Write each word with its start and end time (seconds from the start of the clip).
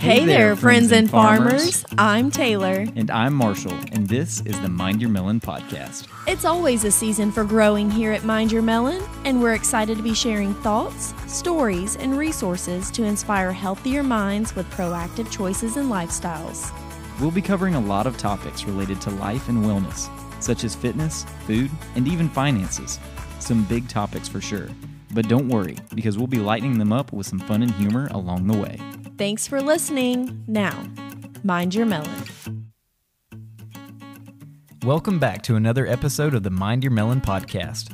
Hey, 0.00 0.24
there, 0.24 0.56
friends 0.56 0.92
and 0.92 1.10
farmers. 1.10 1.84
I'm 1.98 2.30
Taylor. 2.30 2.86
And 2.96 3.10
I'm 3.10 3.34
Marshall, 3.34 3.74
and 3.92 4.08
this 4.08 4.40
is 4.46 4.58
the 4.62 4.68
Mind 4.70 4.98
Your 5.02 5.10
Melon 5.10 5.40
podcast. 5.40 6.08
It's 6.26 6.46
always 6.46 6.84
a 6.84 6.90
season 6.90 7.30
for 7.30 7.44
growing 7.44 7.90
here 7.90 8.10
at 8.10 8.24
Mind 8.24 8.50
Your 8.50 8.62
Melon, 8.62 9.02
and 9.26 9.42
we're 9.42 9.52
excited 9.52 9.98
to 9.98 10.02
be 10.02 10.14
sharing 10.14 10.54
thoughts, 10.54 11.12
stories, 11.30 11.96
and 11.96 12.16
resources 12.16 12.90
to 12.92 13.04
inspire 13.04 13.52
healthier 13.52 14.02
minds 14.02 14.56
with 14.56 14.64
proactive 14.70 15.30
choices 15.30 15.76
and 15.76 15.90
lifestyles. 15.90 16.72
We'll 17.20 17.30
be 17.30 17.42
covering 17.42 17.74
a 17.74 17.80
lot 17.80 18.06
of 18.06 18.16
topics 18.16 18.64
related 18.64 19.02
to 19.02 19.10
life 19.10 19.50
and 19.50 19.62
wellness, 19.66 20.08
such 20.42 20.64
as 20.64 20.74
fitness, 20.74 21.26
food, 21.46 21.70
and 21.94 22.08
even 22.08 22.30
finances. 22.30 22.98
Some 23.38 23.64
big 23.64 23.86
topics 23.86 24.28
for 24.28 24.40
sure. 24.40 24.70
But 25.12 25.28
don't 25.28 25.48
worry, 25.48 25.76
because 25.94 26.16
we'll 26.16 26.26
be 26.26 26.38
lightening 26.38 26.78
them 26.78 26.90
up 26.90 27.12
with 27.12 27.26
some 27.26 27.40
fun 27.40 27.62
and 27.62 27.72
humor 27.72 28.08
along 28.12 28.46
the 28.46 28.56
way. 28.56 28.80
Thanks 29.20 29.46
for 29.46 29.60
listening. 29.60 30.42
Now, 30.46 30.88
mind 31.44 31.74
your 31.74 31.84
melon. 31.84 32.72
Welcome 34.82 35.18
back 35.18 35.42
to 35.42 35.56
another 35.56 35.86
episode 35.86 36.32
of 36.32 36.42
the 36.42 36.48
Mind 36.48 36.82
Your 36.82 36.90
Melon 36.90 37.20
podcast. 37.20 37.92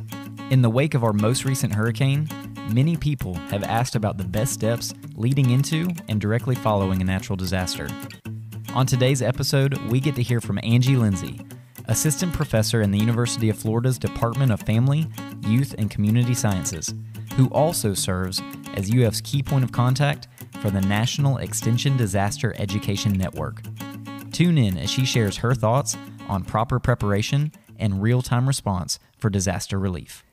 In 0.53 0.63
the 0.63 0.71
wake 0.71 0.95
of 0.95 1.03
our 1.03 1.13
most 1.13 1.45
recent 1.45 1.75
hurricane, 1.75 2.29
many 2.71 2.97
people 2.97 3.35
have 3.35 3.65
asked 3.65 3.97
about 3.97 4.19
the 4.19 4.25
best 4.25 4.53
steps 4.53 4.95
leading 5.17 5.51
into 5.51 5.89
and 6.09 6.21
directly 6.21 6.55
following 6.55 7.03
a 7.03 7.05
natural 7.05 7.37
disaster. 7.37 7.89
On 8.73 8.87
today's 8.87 9.21
episode, 9.21 9.77
we 9.91 9.99
get 9.99 10.15
to 10.15 10.23
hear 10.23 10.41
from 10.41 10.61
Angie 10.63 10.97
Lindsey, 10.97 11.41
assistant 11.87 12.35
professor 12.35 12.83
in 12.83 12.93
the 12.93 13.01
University 13.01 13.51
of 13.51 13.59
Florida's 13.59 13.99
Department 13.99 14.53
of 14.53 14.61
Family, 14.61 15.09
Youth, 15.41 15.75
and 15.77 15.91
Community 15.91 16.35
Sciences, 16.35 16.95
who 17.35 17.49
also 17.49 17.95
serves 17.95 18.41
as 18.75 18.95
UF's 18.95 19.21
key 19.21 19.43
point 19.43 19.65
of 19.65 19.73
contact 19.73 20.29
for 20.57 20.71
the 20.71 20.81
National 20.81 21.39
Extension 21.39 21.97
Disaster 21.97 22.55
Education 22.59 23.13
Network. 23.13 23.63
Tune 24.33 24.59
in 24.59 24.77
as 24.77 24.91
she 24.91 25.05
shares 25.05 25.39
her 25.39 25.55
thoughts 25.55 25.97
on 26.29 26.45
proper 26.45 26.79
preparation 26.79 27.53
and 27.79 28.03
real 28.03 28.23
time 28.23 28.47
response 28.47 28.99
for 29.19 29.31
disaster 29.31 29.79
relief. 29.79 30.25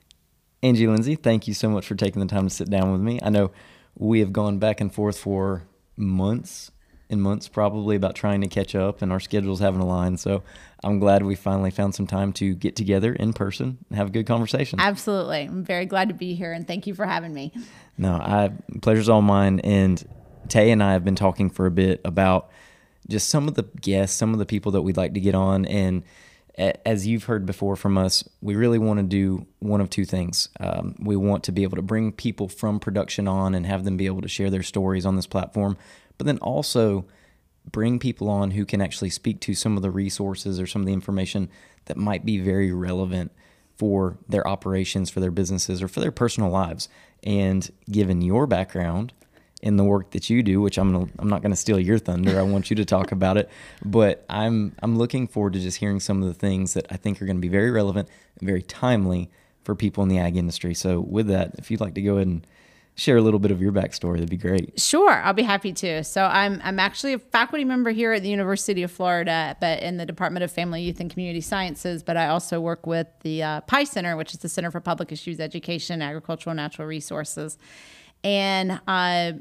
Angie 0.62 0.86
Lindsey, 0.86 1.14
thank 1.14 1.46
you 1.46 1.54
so 1.54 1.68
much 1.68 1.86
for 1.86 1.94
taking 1.94 2.20
the 2.20 2.26
time 2.26 2.48
to 2.48 2.54
sit 2.54 2.70
down 2.70 2.92
with 2.92 3.00
me. 3.00 3.18
I 3.22 3.30
know 3.30 3.50
we 3.96 4.20
have 4.20 4.32
gone 4.32 4.58
back 4.58 4.80
and 4.80 4.92
forth 4.92 5.18
for 5.18 5.64
months 5.96 6.70
and 7.10 7.22
months 7.22 7.48
probably 7.48 7.96
about 7.96 8.14
trying 8.14 8.40
to 8.40 8.48
catch 8.48 8.74
up 8.74 9.02
and 9.02 9.12
our 9.12 9.20
schedules 9.20 9.60
haven't 9.60 9.80
aligned. 9.80 10.20
So 10.20 10.42
I'm 10.82 10.98
glad 10.98 11.22
we 11.22 11.34
finally 11.34 11.70
found 11.70 11.94
some 11.94 12.06
time 12.06 12.32
to 12.34 12.54
get 12.54 12.76
together 12.76 13.12
in 13.12 13.32
person 13.32 13.78
and 13.88 13.96
have 13.96 14.08
a 14.08 14.10
good 14.10 14.26
conversation. 14.26 14.80
Absolutely. 14.80 15.42
I'm 15.42 15.64
very 15.64 15.86
glad 15.86 16.08
to 16.08 16.14
be 16.14 16.34
here 16.34 16.52
and 16.52 16.66
thank 16.66 16.86
you 16.86 16.94
for 16.94 17.06
having 17.06 17.34
me. 17.34 17.52
No, 17.98 18.14
I 18.14 18.52
pleasure's 18.80 19.08
all 19.08 19.22
mine. 19.22 19.60
And 19.60 20.02
Tay 20.48 20.70
and 20.70 20.82
I 20.82 20.92
have 20.92 21.04
been 21.04 21.16
talking 21.16 21.50
for 21.50 21.66
a 21.66 21.70
bit 21.70 22.00
about 22.04 22.50
just 23.08 23.28
some 23.28 23.48
of 23.48 23.54
the 23.54 23.64
guests, 23.80 24.16
some 24.16 24.32
of 24.32 24.38
the 24.38 24.46
people 24.46 24.72
that 24.72 24.82
we'd 24.82 24.96
like 24.96 25.14
to 25.14 25.20
get 25.20 25.34
on. 25.34 25.66
And 25.66 26.02
as 26.56 27.06
you've 27.06 27.24
heard 27.24 27.46
before 27.46 27.76
from 27.76 27.98
us, 27.98 28.26
we 28.40 28.54
really 28.54 28.78
want 28.78 28.98
to 28.98 29.02
do 29.02 29.46
one 29.58 29.80
of 29.80 29.90
two 29.90 30.04
things. 30.04 30.48
Um, 30.60 30.94
we 31.00 31.16
want 31.16 31.44
to 31.44 31.52
be 31.52 31.64
able 31.64 31.76
to 31.76 31.82
bring 31.82 32.12
people 32.12 32.48
from 32.48 32.78
production 32.78 33.26
on 33.26 33.54
and 33.54 33.66
have 33.66 33.84
them 33.84 33.96
be 33.96 34.06
able 34.06 34.22
to 34.22 34.28
share 34.28 34.50
their 34.50 34.62
stories 34.62 35.04
on 35.04 35.16
this 35.16 35.26
platform, 35.26 35.76
but 36.18 36.26
then 36.26 36.38
also 36.38 37.06
bring 37.70 37.98
people 37.98 38.28
on 38.28 38.50
who 38.50 38.64
can 38.64 38.80
actually 38.80 39.10
speak 39.10 39.40
to 39.40 39.54
some 39.54 39.76
of 39.76 39.82
the 39.82 39.90
resources 39.90 40.60
or 40.60 40.66
some 40.66 40.82
of 40.82 40.86
the 40.86 40.92
information 40.92 41.48
that 41.86 41.96
might 41.96 42.24
be 42.24 42.38
very 42.38 42.72
relevant 42.72 43.32
for 43.76 44.18
their 44.28 44.46
operations, 44.46 45.10
for 45.10 45.20
their 45.20 45.30
businesses, 45.30 45.82
or 45.82 45.88
for 45.88 46.00
their 46.00 46.12
personal 46.12 46.50
lives. 46.50 46.88
And 47.22 47.68
given 47.90 48.20
your 48.20 48.46
background, 48.46 49.12
in 49.64 49.78
the 49.78 49.84
work 49.84 50.10
that 50.10 50.28
you 50.28 50.42
do, 50.42 50.60
which 50.60 50.76
I'm 50.76 50.92
gonna, 50.92 51.10
I'm 51.18 51.28
not 51.28 51.40
going 51.40 51.50
to 51.50 51.56
steal 51.56 51.80
your 51.80 51.98
thunder. 51.98 52.38
I 52.38 52.42
want 52.42 52.68
you 52.68 52.76
to 52.76 52.84
talk 52.84 53.12
about 53.12 53.38
it, 53.38 53.48
but 53.82 54.24
I'm 54.28 54.76
I'm 54.82 54.98
looking 54.98 55.26
forward 55.26 55.54
to 55.54 55.58
just 55.58 55.78
hearing 55.78 56.00
some 56.00 56.22
of 56.22 56.28
the 56.28 56.34
things 56.34 56.74
that 56.74 56.86
I 56.90 56.96
think 56.96 57.20
are 57.20 57.24
going 57.24 57.38
to 57.38 57.40
be 57.40 57.48
very 57.48 57.70
relevant 57.70 58.10
and 58.38 58.46
very 58.46 58.60
timely 58.60 59.30
for 59.62 59.74
people 59.74 60.02
in 60.02 60.10
the 60.10 60.18
ag 60.18 60.36
industry. 60.36 60.74
So 60.74 61.00
with 61.00 61.28
that, 61.28 61.54
if 61.56 61.70
you'd 61.70 61.80
like 61.80 61.94
to 61.94 62.02
go 62.02 62.16
ahead 62.16 62.26
and 62.26 62.46
share 62.96 63.16
a 63.16 63.20
little 63.20 63.40
bit 63.40 63.50
of 63.50 63.60
your 63.60 63.72
backstory, 63.72 64.14
that'd 64.14 64.30
be 64.30 64.36
great. 64.36 64.80
Sure, 64.80 65.10
I'll 65.10 65.32
be 65.32 65.42
happy 65.42 65.72
to. 65.72 66.04
So 66.04 66.24
I'm 66.24 66.60
I'm 66.62 66.78
actually 66.78 67.14
a 67.14 67.18
faculty 67.18 67.64
member 67.64 67.90
here 67.90 68.12
at 68.12 68.22
the 68.22 68.28
University 68.28 68.82
of 68.82 68.90
Florida, 68.90 69.56
but 69.60 69.82
in 69.82 69.96
the 69.96 70.06
Department 70.06 70.44
of 70.44 70.52
Family, 70.52 70.82
Youth, 70.82 71.00
and 71.00 71.10
Community 71.10 71.40
Sciences. 71.40 72.02
But 72.02 72.16
I 72.16 72.28
also 72.28 72.60
work 72.60 72.86
with 72.86 73.08
the 73.20 73.42
uh, 73.42 73.60
PIE 73.62 73.84
Center, 73.84 74.16
which 74.16 74.32
is 74.32 74.40
the 74.40 74.48
Center 74.48 74.70
for 74.70 74.80
Public 74.80 75.10
Issues 75.12 75.40
Education, 75.40 76.02
Agricultural, 76.02 76.52
and 76.52 76.58
Natural 76.58 76.86
Resources. 76.86 77.58
And 78.22 78.80
uh, 78.86 79.32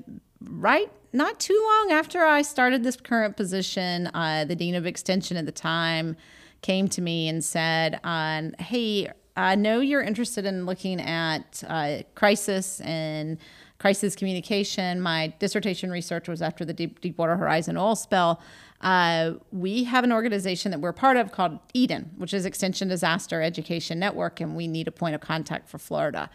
right 0.42 0.92
not 1.14 1.40
too 1.40 1.60
long 1.72 1.92
after 1.92 2.26
I 2.26 2.42
started 2.42 2.84
this 2.84 2.96
current 2.96 3.38
position, 3.38 4.08
uh, 4.16 4.46
the 4.46 4.56
dean 4.56 4.74
of 4.74 4.88
extension 4.88 5.38
at 5.38 5.46
the 5.46 5.52
time 5.52 6.18
came 6.62 6.88
to 6.88 7.02
me 7.02 7.28
and 7.28 7.44
said, 7.44 8.00
uh, 8.04 8.50
"Hey, 8.58 9.10
I 9.36 9.56
know 9.56 9.80
you're 9.80 10.04
interested 10.04 10.46
in 10.46 10.66
looking 10.66 11.02
at 11.02 11.64
uh, 11.68 12.04
crisis 12.14 12.82
and 12.82 13.40
crisis 13.80 14.16
communication. 14.16 15.02
My 15.02 15.34
dissertation 15.40 15.92
research 15.92 16.28
was 16.28 16.42
after 16.42 16.64
the 16.64 16.74
Deep, 16.74 17.02
Deepwater 17.02 17.36
Horizon 17.36 17.76
oil 17.76 17.96
spill. 17.96 18.40
Uh, 18.82 19.34
we 19.52 19.86
have 19.86 20.04
an 20.04 20.12
organization 20.12 20.70
that 20.72 20.82
we're 20.82 20.94
part 20.94 21.18
of 21.18 21.32
called 21.32 21.58
EDEN, 21.74 22.12
which 22.18 22.34
is 22.34 22.46
Extension 22.46 22.88
Disaster 22.90 23.42
Education 23.42 23.98
Network, 23.98 24.40
and 24.40 24.56
we 24.56 24.68
need 24.68 24.88
a 24.88 24.92
point 24.92 25.16
of 25.16 25.22
contact 25.22 25.68
for 25.70 25.78
Florida. 25.78 26.30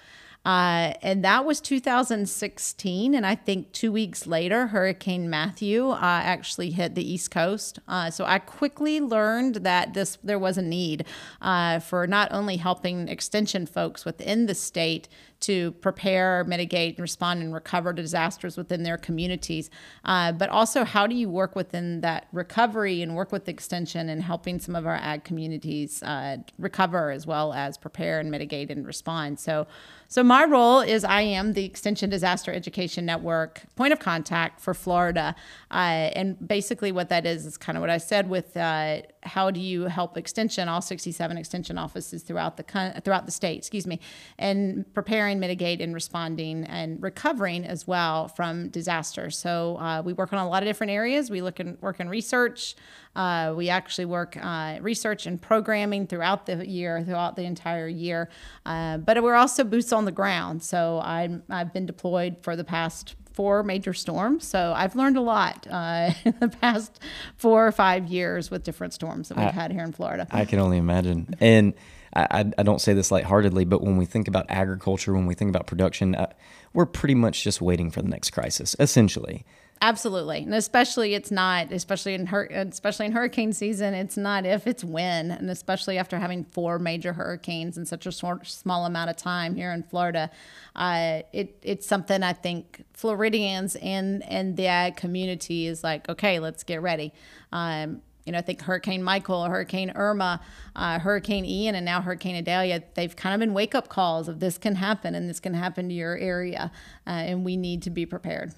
Uh, 0.49 0.95
and 1.03 1.23
that 1.27 1.45
was 1.45 1.61
2016. 1.61 3.15
And 3.15 3.27
I 3.27 3.35
think 3.35 3.71
two 3.73 3.93
weeks 3.93 4.27
later, 4.27 4.69
Hurricane 4.69 5.29
Matthew 5.29 5.91
uh, 5.91 5.99
actually 6.01 6.71
hit 6.71 6.95
the 6.95 7.07
East 7.07 7.31
Coast. 7.31 7.81
Uh, 7.87 8.09
so 8.09 8.25
I 8.25 8.39
quickly 8.39 8.99
learned 8.99 9.57
that 9.57 9.93
this 9.93 10.17
there 10.25 10.39
was 10.39 10.57
a 10.57 10.63
need 10.63 11.05
uh, 11.43 11.81
for 11.81 12.07
not 12.07 12.33
only 12.33 12.57
helping 12.57 13.09
extension 13.09 13.67
folks 13.67 14.07
within 14.07 14.47
the 14.47 14.55
state 14.55 15.07
to 15.41 15.73
prepare, 15.73 16.45
mitigate, 16.45 16.99
respond, 16.99 17.43
and 17.43 17.53
recover 17.53 17.93
to 17.93 18.01
disasters 18.01 18.57
within 18.57 18.83
their 18.83 18.97
communities. 18.97 19.71
Uh, 20.05 20.33
but 20.33 20.49
also, 20.49 20.83
how 20.83 21.07
do 21.07 21.15
you 21.15 21.29
work 21.29 21.55
within 21.55 22.01
that 22.01 22.27
recovery 22.33 23.03
and 23.03 23.15
work 23.15 23.31
with 23.33 23.49
extension 23.49 24.09
and 24.09 24.23
helping 24.23 24.59
some 24.59 24.75
of 24.75 24.87
our 24.87 24.97
ag 24.97 25.25
communities 25.25 26.03
uh, 26.03 26.39
recover 26.59 27.11
as 27.11 27.27
well 27.27 27.53
as 27.53 27.77
prepare 27.77 28.19
and 28.19 28.31
mitigate 28.31 28.71
and 28.71 28.87
respond? 28.87 29.39
So, 29.39 29.67
so 30.11 30.25
my 30.25 30.45
role 30.47 30.81
is 30.81 31.05
I 31.05 31.21
am 31.21 31.53
the 31.53 31.67
Extension 31.67 32.09
Disaster 32.09 32.51
Education 32.51 33.05
Network 33.05 33.63
point 33.77 33.93
of 33.93 33.99
contact 33.99 34.59
for 34.59 34.73
Florida, 34.73 35.37
uh, 35.71 35.75
and 35.75 36.49
basically 36.49 36.93
what 36.93 37.11
that 37.11 37.27
is 37.27 37.45
is 37.45 37.59
kind 37.59 37.77
of 37.77 37.83
what 37.83 37.91
I 37.91 37.99
said 37.99 38.31
with 38.31 38.57
uh, 38.57 39.03
how 39.23 39.51
do 39.51 39.61
you 39.61 39.83
help 39.85 40.17
Extension, 40.17 40.67
all 40.67 40.81
67 40.81 41.37
Extension 41.37 41.77
offices 41.77 42.23
throughout 42.23 42.57
the 42.57 43.01
throughout 43.05 43.27
the 43.27 43.33
state, 43.33 43.59
excuse 43.59 43.87
me, 43.87 44.01
and 44.39 44.91
preparing, 44.95 45.39
mitigate, 45.41 45.83
and 45.83 45.93
responding 45.93 46.65
and 46.65 47.03
recovering 47.03 47.67
as 47.67 47.87
well 47.87 48.29
from 48.29 48.71
disaster. 48.71 49.29
So 49.29 49.77
uh, 49.77 50.01
we 50.03 50.15
work 50.15 50.33
on 50.33 50.39
a 50.39 50.49
lot 50.49 50.63
of 50.63 50.69
different 50.69 50.91
areas. 50.91 51.31
We 51.31 51.43
look 51.43 51.61
and 51.61 51.79
work 51.83 52.01
in 52.01 52.09
research. 52.09 52.77
Uh, 53.19 53.53
we 53.53 53.69
actually 53.69 54.05
work 54.05 54.39
uh, 54.41 54.79
research 54.81 55.27
and 55.27 55.43
programming 55.43 56.07
throughout 56.07 56.47
the 56.47 56.65
year, 56.65 57.03
throughout 57.03 57.35
the 57.35 57.43
entire 57.43 57.89
year. 57.89 58.31
Uh, 58.65 58.97
but 58.99 59.21
we're 59.25 59.35
also 59.35 59.65
boots 59.65 59.93
on 59.93 60.05
the 60.05 60.13
ground. 60.13 60.63
So 60.63 61.01
I'm, 61.03 61.43
I've 61.51 61.73
been 61.73 61.85
deployed 61.85 62.37
for 62.43 62.55
the 62.55 62.63
past 62.63 63.17
four 63.33 63.65
major 63.65 63.93
storms. 63.93 64.47
So 64.47 64.73
I've 64.75 64.95
learned 64.95 65.17
a 65.17 65.21
lot 65.21 65.67
uh, 65.69 66.13
in 66.25 66.37
the 66.39 66.49
past 66.49 67.01
four 67.37 67.67
or 67.67 67.73
five 67.73 68.07
years 68.07 68.53
with 68.53 68.63
different 68.63 68.95
storms 68.95 69.31
that 69.31 69.37
we've 69.37 69.49
I, 69.49 69.51
had 69.51 69.73
here 69.73 69.83
in 69.83 69.91
Florida. 69.91 70.29
I 70.31 70.45
can 70.45 70.61
only 70.61 70.79
imagine. 70.79 71.35
And 71.41 71.75
I, 72.15 72.53
I, 72.57 72.63
don't 72.63 72.81
say 72.81 72.95
this 72.95 73.11
lightheartedly, 73.11 73.65
but 73.65 73.83
when 73.83 73.97
we 73.97 74.07
think 74.07 74.29
about 74.29 74.47
agriculture, 74.49 75.13
when 75.13 75.27
we 75.27 75.35
think 75.35 75.49
about 75.49 75.67
production, 75.67 76.15
uh, 76.15 76.33
we're 76.73 76.87
pretty 76.87 77.15
much 77.15 77.43
just 77.43 77.61
waiting 77.61 77.91
for 77.91 78.01
the 78.01 78.09
next 78.09 78.31
crisis, 78.31 78.77
essentially. 78.79 79.45
Absolutely, 79.81 80.39
and 80.39 80.55
especially 80.55 81.15
it's 81.15 81.31
not, 81.31 81.73
especially 81.73 82.15
in 82.15 82.27
hur- 82.27 82.49
especially 82.51 83.07
in 83.07 83.13
hurricane 83.13 83.53
season, 83.53 83.95
it's 83.95 84.17
not 84.17 84.45
if 84.45 84.67
it's 84.67 84.83
when, 84.83 85.31
and 85.31 85.49
especially 85.51 85.99
after 85.99 86.19
having 86.19 86.45
four 86.45 86.81
major 86.81 87.13
hurricanes 87.13 87.79
in 87.79 87.87
such 87.87 88.05
a 88.05 88.11
small 88.11 88.87
amount 88.87 89.09
of 89.09 89.17
time 89.17 89.55
here 89.55 89.73
in 89.73 89.85
Florida, 89.85 90.31
uh, 90.75 91.23
it 91.33 91.59
it's 91.63 91.87
something 91.87 92.25
I 92.25 92.33
think 92.33 92.85
Floridians 92.93 93.77
and 93.77 94.25
and 94.25 94.57
the 94.57 94.67
ag 94.67 94.97
community 94.97 95.69
is 95.69 95.85
like, 95.85 96.09
okay, 96.09 96.41
let's 96.41 96.65
get 96.65 96.83
ready. 96.83 97.13
Um, 97.53 98.03
you 98.29 98.33
know, 98.33 98.39
I 98.39 98.43
think 98.43 98.61
Hurricane 98.61 99.03
Michael, 99.03 99.45
Hurricane 99.45 99.93
Irma, 99.95 100.41
uh, 100.77 100.99
Hurricane 100.99 101.45
Ian, 101.47 101.77
and 101.77 101.85
now 101.85 102.03
Hurricane 102.03 102.37
Idalia, 102.37 102.83
they've 102.95 103.15
kind 103.15 103.33
of 103.33 103.39
been 103.39 103.55
wake 103.55 103.75
up 103.75 103.89
calls 103.89 104.29
of 104.29 104.41
this 104.41 104.59
can 104.59 104.75
happen 104.75 105.15
and 105.15 105.31
this 105.31 105.41
can 105.41 105.55
happen 105.55 105.89
to 105.89 105.95
your 105.95 106.19
area, 106.19 106.71
uh, 107.07 107.11
and 107.11 107.45
we 107.45 107.57
need 107.57 107.83
to 107.85 107.91
be 107.91 108.05
prepared. 108.05 108.53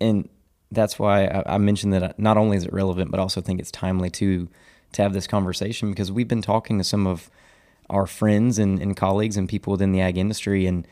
And 0.00 0.28
that's 0.70 0.98
why 0.98 1.24
I, 1.24 1.54
I 1.54 1.58
mentioned 1.58 1.92
that 1.92 2.18
not 2.18 2.36
only 2.36 2.56
is 2.56 2.64
it 2.64 2.72
relevant, 2.72 3.10
but 3.10 3.20
also 3.20 3.40
think 3.40 3.60
it's 3.60 3.70
timely 3.70 4.10
to 4.10 4.48
to 4.92 5.02
have 5.02 5.12
this 5.12 5.26
conversation 5.26 5.90
because 5.90 6.10
we've 6.10 6.28
been 6.28 6.42
talking 6.42 6.76
to 6.78 6.84
some 6.84 7.06
of 7.06 7.30
our 7.88 8.06
friends 8.06 8.58
and, 8.58 8.80
and 8.80 8.96
colleagues 8.96 9.36
and 9.36 9.48
people 9.48 9.70
within 9.70 9.92
the 9.92 10.00
ag 10.00 10.18
industry. 10.18 10.66
And 10.66 10.86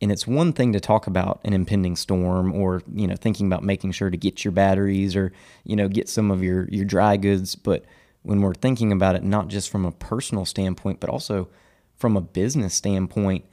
and 0.00 0.12
it's 0.12 0.26
one 0.26 0.52
thing 0.52 0.72
to 0.74 0.80
talk 0.80 1.06
about 1.06 1.40
an 1.44 1.52
impending 1.52 1.96
storm 1.96 2.52
or 2.54 2.82
you 2.94 3.06
know 3.06 3.16
thinking 3.16 3.46
about 3.46 3.62
making 3.62 3.92
sure 3.92 4.10
to 4.10 4.16
get 4.16 4.44
your 4.44 4.52
batteries 4.52 5.16
or 5.16 5.32
you 5.64 5.76
know 5.76 5.88
get 5.88 6.08
some 6.08 6.30
of 6.30 6.42
your 6.42 6.68
your 6.68 6.84
dry 6.84 7.16
goods. 7.16 7.54
But 7.54 7.84
when 8.22 8.40
we're 8.40 8.54
thinking 8.54 8.92
about 8.92 9.14
it 9.14 9.22
not 9.22 9.48
just 9.48 9.70
from 9.70 9.84
a 9.84 9.92
personal 9.92 10.44
standpoint 10.44 11.00
but 11.00 11.08
also 11.08 11.48
from 11.96 12.16
a 12.16 12.20
business 12.20 12.74
standpoint 12.74 13.44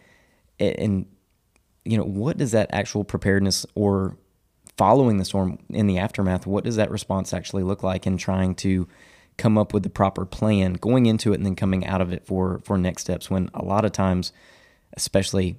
and 0.60 1.06
you 1.84 1.98
know 1.98 2.04
what 2.04 2.38
does 2.38 2.52
that 2.52 2.70
actual 2.74 3.04
preparedness 3.04 3.66
or 3.76 4.18
following 4.78 5.18
the 5.18 5.26
storm 5.26 5.58
in 5.70 5.88
the 5.88 5.98
aftermath 5.98 6.46
what 6.46 6.64
does 6.64 6.76
that 6.76 6.92
response 6.92 7.34
actually 7.34 7.64
look 7.64 7.84
like 7.84 8.06
in 8.06 8.18
trying 8.18 8.54
to 8.54 8.88
come 9.38 9.58
up 9.58 9.74
with 9.74 9.84
the 9.84 9.90
proper 9.90 10.26
plan 10.26 10.74
going 10.74 11.06
into 11.06 11.32
it 11.32 11.36
and 11.36 11.46
then 11.46 11.56
coming 11.56 11.86
out 11.86 12.02
of 12.02 12.12
it 12.12 12.26
for 12.26 12.62
for 12.64 12.78
next 12.78 13.02
steps 13.02 13.30
when 13.30 13.50
a 13.54 13.64
lot 13.64 13.86
of 13.86 13.92
times 13.92 14.32
especially 14.96 15.58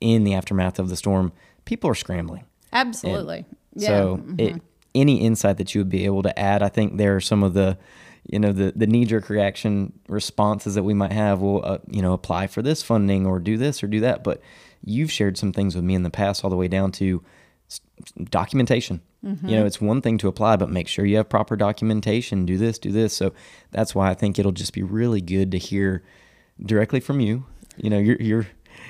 in 0.00 0.24
the 0.24 0.34
aftermath 0.34 0.78
of 0.78 0.88
the 0.88 0.96
storm, 0.96 1.32
people 1.64 1.90
are 1.90 1.94
scrambling. 1.94 2.44
Absolutely. 2.72 3.38
And 3.38 3.56
yeah. 3.74 3.88
So, 3.88 4.16
mm-hmm. 4.16 4.40
it, 4.40 4.62
any 4.94 5.20
insight 5.20 5.58
that 5.58 5.74
you 5.74 5.80
would 5.80 5.90
be 5.90 6.04
able 6.04 6.22
to 6.22 6.38
add, 6.38 6.62
I 6.62 6.68
think 6.68 6.96
there 6.96 7.14
are 7.14 7.20
some 7.20 7.42
of 7.42 7.54
the, 7.54 7.78
you 8.26 8.38
know, 8.38 8.52
the 8.52 8.72
the 8.74 8.86
knee 8.86 9.04
jerk 9.04 9.28
reaction 9.28 9.92
responses 10.08 10.74
that 10.74 10.82
we 10.82 10.94
might 10.94 11.12
have. 11.12 11.40
Will 11.40 11.64
uh, 11.64 11.78
you 11.88 12.02
know 12.02 12.12
apply 12.12 12.48
for 12.48 12.60
this 12.60 12.82
funding 12.82 13.26
or 13.26 13.38
do 13.38 13.56
this 13.56 13.82
or 13.82 13.86
do 13.86 14.00
that? 14.00 14.24
But 14.24 14.40
you've 14.84 15.12
shared 15.12 15.38
some 15.38 15.52
things 15.52 15.74
with 15.74 15.84
me 15.84 15.94
in 15.94 16.02
the 16.02 16.10
past, 16.10 16.44
all 16.44 16.50
the 16.50 16.56
way 16.56 16.68
down 16.68 16.90
to 16.92 17.22
documentation. 18.30 19.00
Mm-hmm. 19.24 19.48
You 19.48 19.56
know, 19.56 19.66
it's 19.66 19.80
one 19.80 20.00
thing 20.00 20.18
to 20.18 20.28
apply, 20.28 20.56
but 20.56 20.70
make 20.70 20.88
sure 20.88 21.04
you 21.04 21.16
have 21.16 21.28
proper 21.28 21.56
documentation. 21.56 22.46
Do 22.46 22.56
this, 22.56 22.78
do 22.78 22.90
this. 22.90 23.14
So 23.14 23.32
that's 23.70 23.94
why 23.94 24.10
I 24.10 24.14
think 24.14 24.38
it'll 24.38 24.52
just 24.52 24.72
be 24.72 24.82
really 24.82 25.20
good 25.20 25.50
to 25.52 25.58
hear 25.58 26.02
directly 26.64 27.00
from 27.00 27.20
you. 27.20 27.44
You 27.76 27.90
know, 27.90 27.98
you're 27.98 28.20
you're 28.20 28.46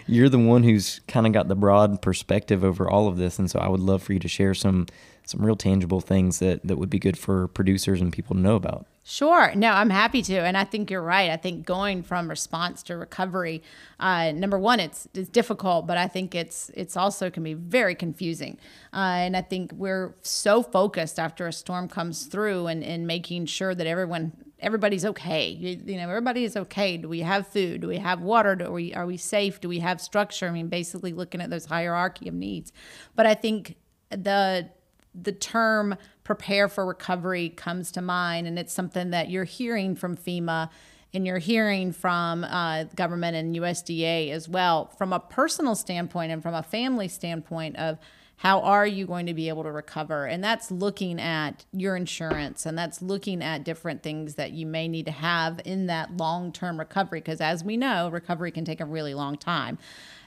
you're 0.07 0.29
the 0.29 0.39
one 0.39 0.63
who's 0.63 1.01
kind 1.09 1.27
of 1.27 1.33
got 1.33 1.49
the 1.49 1.57
broad 1.57 2.01
perspective 2.03 2.65
over 2.65 2.89
all 2.89 3.09
of 3.09 3.17
this, 3.17 3.39
and 3.39 3.51
so 3.51 3.59
I 3.59 3.69
would 3.69 3.81
love 3.81 4.03
for 4.03 4.13
you 4.13 4.19
to 4.21 4.29
share 4.29 4.55
some 4.55 4.87
some 5.25 5.45
real 5.45 5.57
tangible 5.57 6.01
things 6.01 6.39
that 6.39 6.67
that 6.67 6.77
would 6.77 6.91
be 6.91 6.99
good 6.99 7.19
for 7.19 7.49
producers 7.49 8.01
and 8.01 8.13
people 8.13 8.37
to 8.37 8.41
know 8.41 8.57
about. 8.57 8.87
Sure. 9.03 9.55
No, 9.55 9.71
I'm 9.73 9.89
happy 9.89 10.21
to, 10.23 10.37
and 10.37 10.59
I 10.59 10.65
think 10.65 10.91
you're 10.91 11.03
right. 11.03 11.31
I 11.31 11.37
think 11.39 11.65
going 11.65 12.03
from 12.03 12.29
response 12.29 12.83
to 12.85 12.97
recovery, 12.99 13.63
uh, 13.99 14.31
number 14.33 14.59
one, 14.59 14.79
it's 14.79 15.09
it's 15.15 15.29
difficult, 15.31 15.87
but 15.87 15.97
I 15.97 16.07
think 16.07 16.35
it's 16.35 16.71
it's 16.75 16.97
also 16.99 17.31
can 17.31 17.43
be 17.43 17.55
very 17.55 17.95
confusing. 17.95 18.59
Uh, 18.93 19.25
and 19.25 19.37
I 19.37 19.41
think 19.41 19.73
we're 19.73 20.15
so 20.21 20.63
focused 20.63 21.19
after 21.19 21.47
a 21.47 21.53
storm 21.53 21.89
comes 21.89 22.27
through 22.27 22.67
and, 22.67 22.85
and 22.85 23.07
making 23.07 23.47
sure 23.47 23.75
that 23.75 23.87
everyone 23.87 24.33
everybody's 24.61 25.07
okay. 25.07 25.49
You, 25.49 25.81
you, 25.87 25.97
know, 25.97 26.09
everybody 26.09 26.45
is 26.45 26.55
okay. 26.55 26.99
Do 26.99 27.09
we 27.09 27.21
have 27.21 27.47
food? 27.47 27.81
Do 27.81 27.89
we 27.89 27.97
have 27.97 28.21
water? 28.21 28.55
Do 28.55 28.71
we 28.71 28.93
are 28.93 29.07
we 29.07 29.17
safe? 29.17 29.63
Do 29.63 29.69
we 29.69 29.79
have 29.79 30.01
structure? 30.03 30.47
I 30.47 30.51
mean, 30.51 30.69
basically 30.69 31.15
looking 31.15 31.41
at 31.41 31.49
those 31.49 31.65
hierarchy 31.65 32.29
of 32.29 32.35
needs. 32.35 32.71
But 33.17 33.25
I 33.25 33.35
think 33.35 33.77
the 34.11 34.69
the 35.15 35.33
term 35.33 35.97
prepare 36.25 36.69
for 36.69 36.87
recovery 36.87 37.49
comes 37.49 37.91
to 37.93 38.03
mind, 38.03 38.47
and 38.47 38.59
it's 38.59 38.73
something 38.73 39.11
that 39.11 39.31
you're 39.31 39.45
hearing 39.45 39.97
from 39.97 40.17
FEMA 40.17 40.71
and 41.13 41.27
you're 41.27 41.39
hearing 41.39 41.93
from 41.93 42.45
uh, 42.45 42.85
government 42.95 43.37
and 43.37 43.57
USDA 43.57 44.31
as 44.31 44.49
well. 44.49 44.87
From 44.97 45.13
a 45.13 45.21
personal 45.21 45.75
standpoint 45.75 46.31
and 46.31 46.43
from 46.43 46.55
a 46.55 46.63
family 46.63 47.09
standpoint 47.09 47.77
of 47.77 47.99
how 48.37 48.61
are 48.61 48.87
you 48.87 49.07
going 49.07 49.27
to 49.27 49.35
be 49.35 49.49
able 49.49 49.65
to 49.65 49.71
recover? 49.71 50.25
And 50.25 50.43
that's 50.43 50.71
looking 50.71 51.21
at 51.21 51.67
your 51.73 51.95
insurance 51.95 52.65
and 52.65 52.79
that's 52.79 53.03
looking 53.03 53.43
at 53.43 53.65
different 53.65 54.03
things 54.03 54.37
that 54.37 54.53
you 54.53 54.65
may 54.65 54.89
need 54.89 55.05
to 55.07 55.13
have 55.13 55.61
in 55.67 55.87
that 55.89 56.17
long 56.17 56.51
term 56.51 56.79
recovery. 56.79 57.21
Because 57.21 57.43
as 57.43 57.63
we 57.63 57.77
know, 57.77 58.09
recovery 58.09 58.51
can 58.51 58.65
take 58.65 58.81
a 58.81 58.87
really 58.87 59.13
long 59.13 59.37
time. 59.37 59.77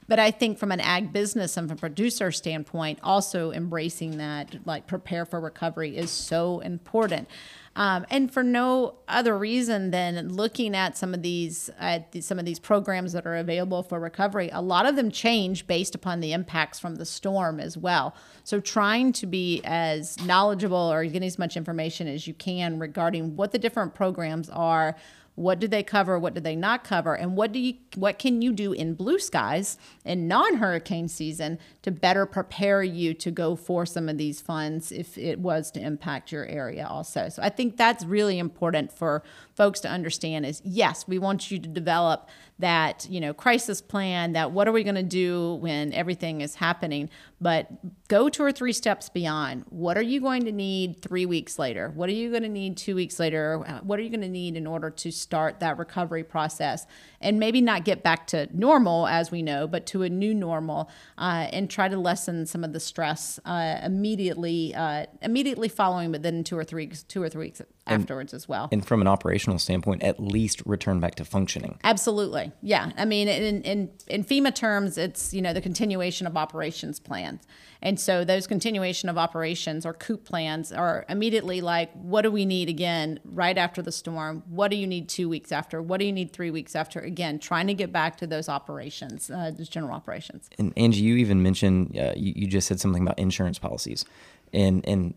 But 0.07 0.19
I 0.19 0.31
think 0.31 0.57
from 0.57 0.71
an 0.71 0.79
ag 0.79 1.13
business 1.13 1.57
and 1.57 1.67
from 1.67 1.77
a 1.77 1.79
producer 1.79 2.31
standpoint, 2.31 2.99
also 3.03 3.51
embracing 3.51 4.17
that, 4.17 4.55
like 4.65 4.87
prepare 4.87 5.25
for 5.25 5.39
recovery, 5.39 5.95
is 5.97 6.11
so 6.11 6.59
important. 6.59 7.27
Um, 7.75 8.05
and 8.11 8.31
for 8.31 8.43
no 8.43 8.95
other 9.07 9.35
reason 9.35 9.89
than 9.89 10.33
looking 10.33 10.75
at 10.75 10.95
some 10.95 11.13
of 11.13 11.23
these 11.23 11.71
some 12.19 12.37
of 12.37 12.45
these 12.45 12.59
programs 12.59 13.13
that 13.13 13.25
are 13.25 13.35
available 13.35 13.81
for 13.81 13.99
recovery. 13.99 14.49
A 14.53 14.61
lot 14.61 14.85
of 14.85 14.95
them 14.95 15.09
change 15.09 15.65
based 15.65 15.95
upon 15.95 16.19
the 16.19 16.33
impacts 16.33 16.79
from 16.79 16.95
the 16.95 17.05
storm 17.05 17.59
as 17.59 17.75
well. 17.75 18.15
So 18.43 18.59
trying 18.59 19.11
to 19.13 19.25
be 19.25 19.61
as 19.63 20.23
knowledgeable 20.23 20.77
or 20.77 21.03
getting 21.05 21.23
as 21.23 21.39
much 21.39 21.57
information 21.57 22.07
as 22.07 22.27
you 22.27 22.35
can 22.35 22.77
regarding 22.77 23.35
what 23.35 23.51
the 23.51 23.59
different 23.59 23.95
programs 23.95 24.49
are 24.51 24.95
what 25.35 25.59
do 25.59 25.67
they 25.67 25.83
cover? 25.83 26.19
What 26.19 26.33
do 26.33 26.41
they 26.41 26.55
not 26.55 26.83
cover? 26.83 27.15
And 27.15 27.35
what 27.35 27.51
do 27.51 27.59
you 27.59 27.75
what 27.95 28.19
can 28.19 28.41
you 28.41 28.53
do 28.53 28.71
in 28.71 28.93
blue 28.93 29.19
skies 29.19 29.77
in 30.05 30.27
non-hurricane 30.27 31.07
season 31.07 31.59
to 31.81 31.91
better 31.91 32.25
prepare 32.25 32.83
you 32.83 33.13
to 33.15 33.31
go 33.31 33.55
for 33.55 33.85
some 33.85 34.09
of 34.09 34.17
these 34.17 34.41
funds 34.41 34.91
if 34.91 35.17
it 35.17 35.39
was 35.39 35.71
to 35.71 35.81
impact 35.81 36.31
your 36.31 36.45
area 36.45 36.87
also? 36.87 37.29
So 37.29 37.41
i 37.41 37.49
think 37.49 37.77
that's 37.77 38.05
really 38.05 38.37
important 38.39 38.91
for 38.91 39.23
folks 39.55 39.79
to 39.81 39.89
understand 39.89 40.45
is 40.45 40.61
yes 40.63 41.07
we 41.07 41.19
want 41.19 41.51
you 41.51 41.59
to 41.59 41.69
develop 41.69 42.29
that 42.59 43.07
you 43.09 43.19
know 43.19 43.33
crisis 43.33 43.81
plan 43.81 44.33
that 44.33 44.51
what 44.51 44.67
are 44.67 44.71
we 44.71 44.83
going 44.83 44.95
to 44.95 45.03
do 45.03 45.55
when 45.55 45.93
everything 45.93 46.41
is 46.41 46.55
happening? 46.55 47.09
But 47.41 47.69
go 48.07 48.29
two 48.29 48.43
or 48.43 48.51
three 48.51 48.73
steps 48.73 49.09
beyond. 49.09 49.65
What 49.69 49.97
are 49.97 50.03
you 50.03 50.21
going 50.21 50.45
to 50.45 50.51
need 50.51 51.01
three 51.01 51.25
weeks 51.25 51.59
later? 51.59 51.91
What 51.93 52.09
are 52.09 52.13
you 52.13 52.29
going 52.29 52.43
to 52.43 52.49
need 52.49 52.77
two 52.77 52.95
weeks 52.95 53.19
later? 53.19 53.57
What 53.83 53.99
are 53.99 54.01
you 54.01 54.09
going 54.09 54.21
to 54.21 54.29
need 54.29 54.55
in 54.55 54.65
order 54.65 54.89
to 54.89 55.11
start 55.11 55.59
that 55.59 55.77
recovery 55.77 56.23
process? 56.23 56.85
And 57.19 57.39
maybe 57.39 57.59
not 57.61 57.85
get 57.85 58.03
back 58.03 58.27
to 58.27 58.47
normal 58.53 59.07
as 59.07 59.31
we 59.31 59.41
know 59.41 59.67
but 59.67 59.85
to 59.87 60.03
a 60.03 60.09
new 60.09 60.33
normal 60.33 60.89
uh, 61.17 61.47
and 61.51 61.69
try 61.69 61.87
to 61.87 61.97
lessen 61.97 62.45
some 62.45 62.63
of 62.63 62.73
the 62.73 62.79
stress 62.79 63.39
uh, 63.45 63.79
immediately 63.83 64.73
uh, 64.75 65.05
immediately 65.21 65.67
following 65.67 66.11
but 66.11 66.21
then 66.21 66.43
two 66.43 66.57
or 66.57 66.63
three 66.63 66.87
two 67.07 67.21
or 67.21 67.29
three 67.29 67.47
weeks 67.47 67.61
afterwards 67.87 68.33
and, 68.33 68.37
as 68.37 68.47
well 68.47 68.69
and 68.71 68.85
from 68.85 69.01
an 69.01 69.07
operational 69.07 69.59
standpoint 69.59 70.01
at 70.03 70.19
least 70.19 70.61
return 70.65 70.99
back 70.99 71.15
to 71.15 71.25
functioning 71.25 71.77
absolutely 71.83 72.51
yeah. 72.61 72.91
I 72.97 73.05
mean, 73.05 73.27
in, 73.27 73.61
in, 73.63 73.91
in 74.07 74.23
FEMA 74.23 74.55
terms, 74.55 74.97
it's, 74.97 75.33
you 75.33 75.41
know, 75.41 75.53
the 75.53 75.61
continuation 75.61 76.25
of 76.25 76.37
operations 76.37 76.99
plans. 76.99 77.43
And 77.81 77.99
so 77.99 78.23
those 78.23 78.47
continuation 78.47 79.09
of 79.09 79.17
operations 79.17 79.85
or 79.85 79.93
COOP 79.93 80.23
plans 80.23 80.71
are 80.71 81.05
immediately 81.09 81.59
like, 81.59 81.91
what 81.93 82.21
do 82.21 82.31
we 82.31 82.45
need 82.45 82.69
again 82.69 83.19
right 83.25 83.57
after 83.57 83.81
the 83.81 83.91
storm? 83.91 84.43
What 84.47 84.71
do 84.71 84.77
you 84.77 84.87
need 84.87 85.09
two 85.09 85.27
weeks 85.27 85.51
after? 85.51 85.81
What 85.81 85.99
do 85.99 86.05
you 86.05 86.13
need 86.13 86.31
three 86.31 86.51
weeks 86.51 86.75
after? 86.75 86.99
Again, 87.01 87.39
trying 87.39 87.67
to 87.67 87.73
get 87.73 87.91
back 87.91 88.15
to 88.17 88.27
those 88.27 88.47
operations, 88.47 89.29
uh, 89.29 89.51
those 89.55 89.67
general 89.67 89.93
operations. 89.93 90.49
And 90.57 90.71
Angie, 90.77 91.01
you 91.01 91.15
even 91.17 91.43
mentioned, 91.43 91.97
uh, 91.97 92.13
you, 92.15 92.33
you 92.35 92.47
just 92.47 92.67
said 92.67 92.79
something 92.79 93.01
about 93.01 93.19
insurance 93.19 93.59
policies. 93.59 94.05
And, 94.53 94.87
and 94.87 95.15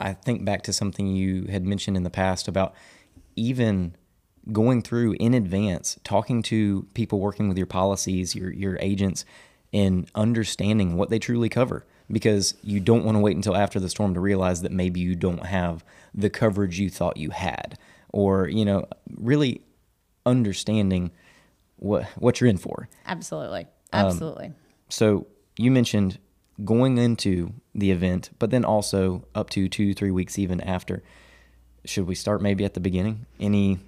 I 0.00 0.12
think 0.12 0.44
back 0.44 0.62
to 0.64 0.72
something 0.72 1.06
you 1.06 1.46
had 1.46 1.64
mentioned 1.64 1.96
in 1.96 2.02
the 2.02 2.10
past 2.10 2.48
about 2.48 2.74
even– 3.36 3.96
going 4.52 4.82
through 4.82 5.14
in 5.20 5.34
advance, 5.34 5.98
talking 6.04 6.42
to 6.42 6.86
people 6.94 7.20
working 7.20 7.48
with 7.48 7.58
your 7.58 7.66
policies, 7.66 8.34
your 8.34 8.50
your 8.50 8.78
agents, 8.80 9.24
and 9.72 10.10
understanding 10.14 10.96
what 10.96 11.10
they 11.10 11.18
truly 11.18 11.48
cover. 11.48 11.86
Because 12.10 12.54
you 12.62 12.80
don't 12.80 13.04
want 13.04 13.16
to 13.16 13.20
wait 13.20 13.36
until 13.36 13.54
after 13.54 13.78
the 13.78 13.90
storm 13.90 14.14
to 14.14 14.20
realize 14.20 14.62
that 14.62 14.72
maybe 14.72 15.00
you 15.00 15.14
don't 15.14 15.44
have 15.44 15.84
the 16.14 16.30
coverage 16.30 16.80
you 16.80 16.88
thought 16.88 17.18
you 17.18 17.30
had, 17.30 17.78
or 18.10 18.48
you 18.48 18.64
know, 18.64 18.86
really 19.16 19.60
understanding 20.24 21.10
what 21.76 22.04
what 22.16 22.40
you're 22.40 22.48
in 22.48 22.56
for. 22.56 22.88
Absolutely, 23.04 23.66
absolutely. 23.92 24.46
Um, 24.46 24.54
so 24.88 25.26
you 25.58 25.70
mentioned 25.70 26.18
going 26.64 26.98
into 26.98 27.52
the 27.74 27.90
event, 27.90 28.30
but 28.38 28.50
then 28.50 28.64
also 28.64 29.24
up 29.34 29.50
to 29.50 29.68
two, 29.68 29.94
three 29.94 30.10
weeks 30.10 30.38
even 30.38 30.60
after. 30.60 31.02
Should 31.84 32.06
we 32.06 32.14
start 32.14 32.42
maybe 32.42 32.64
at 32.64 32.74
the 32.74 32.80
beginning? 32.80 33.26
Any 33.38 33.78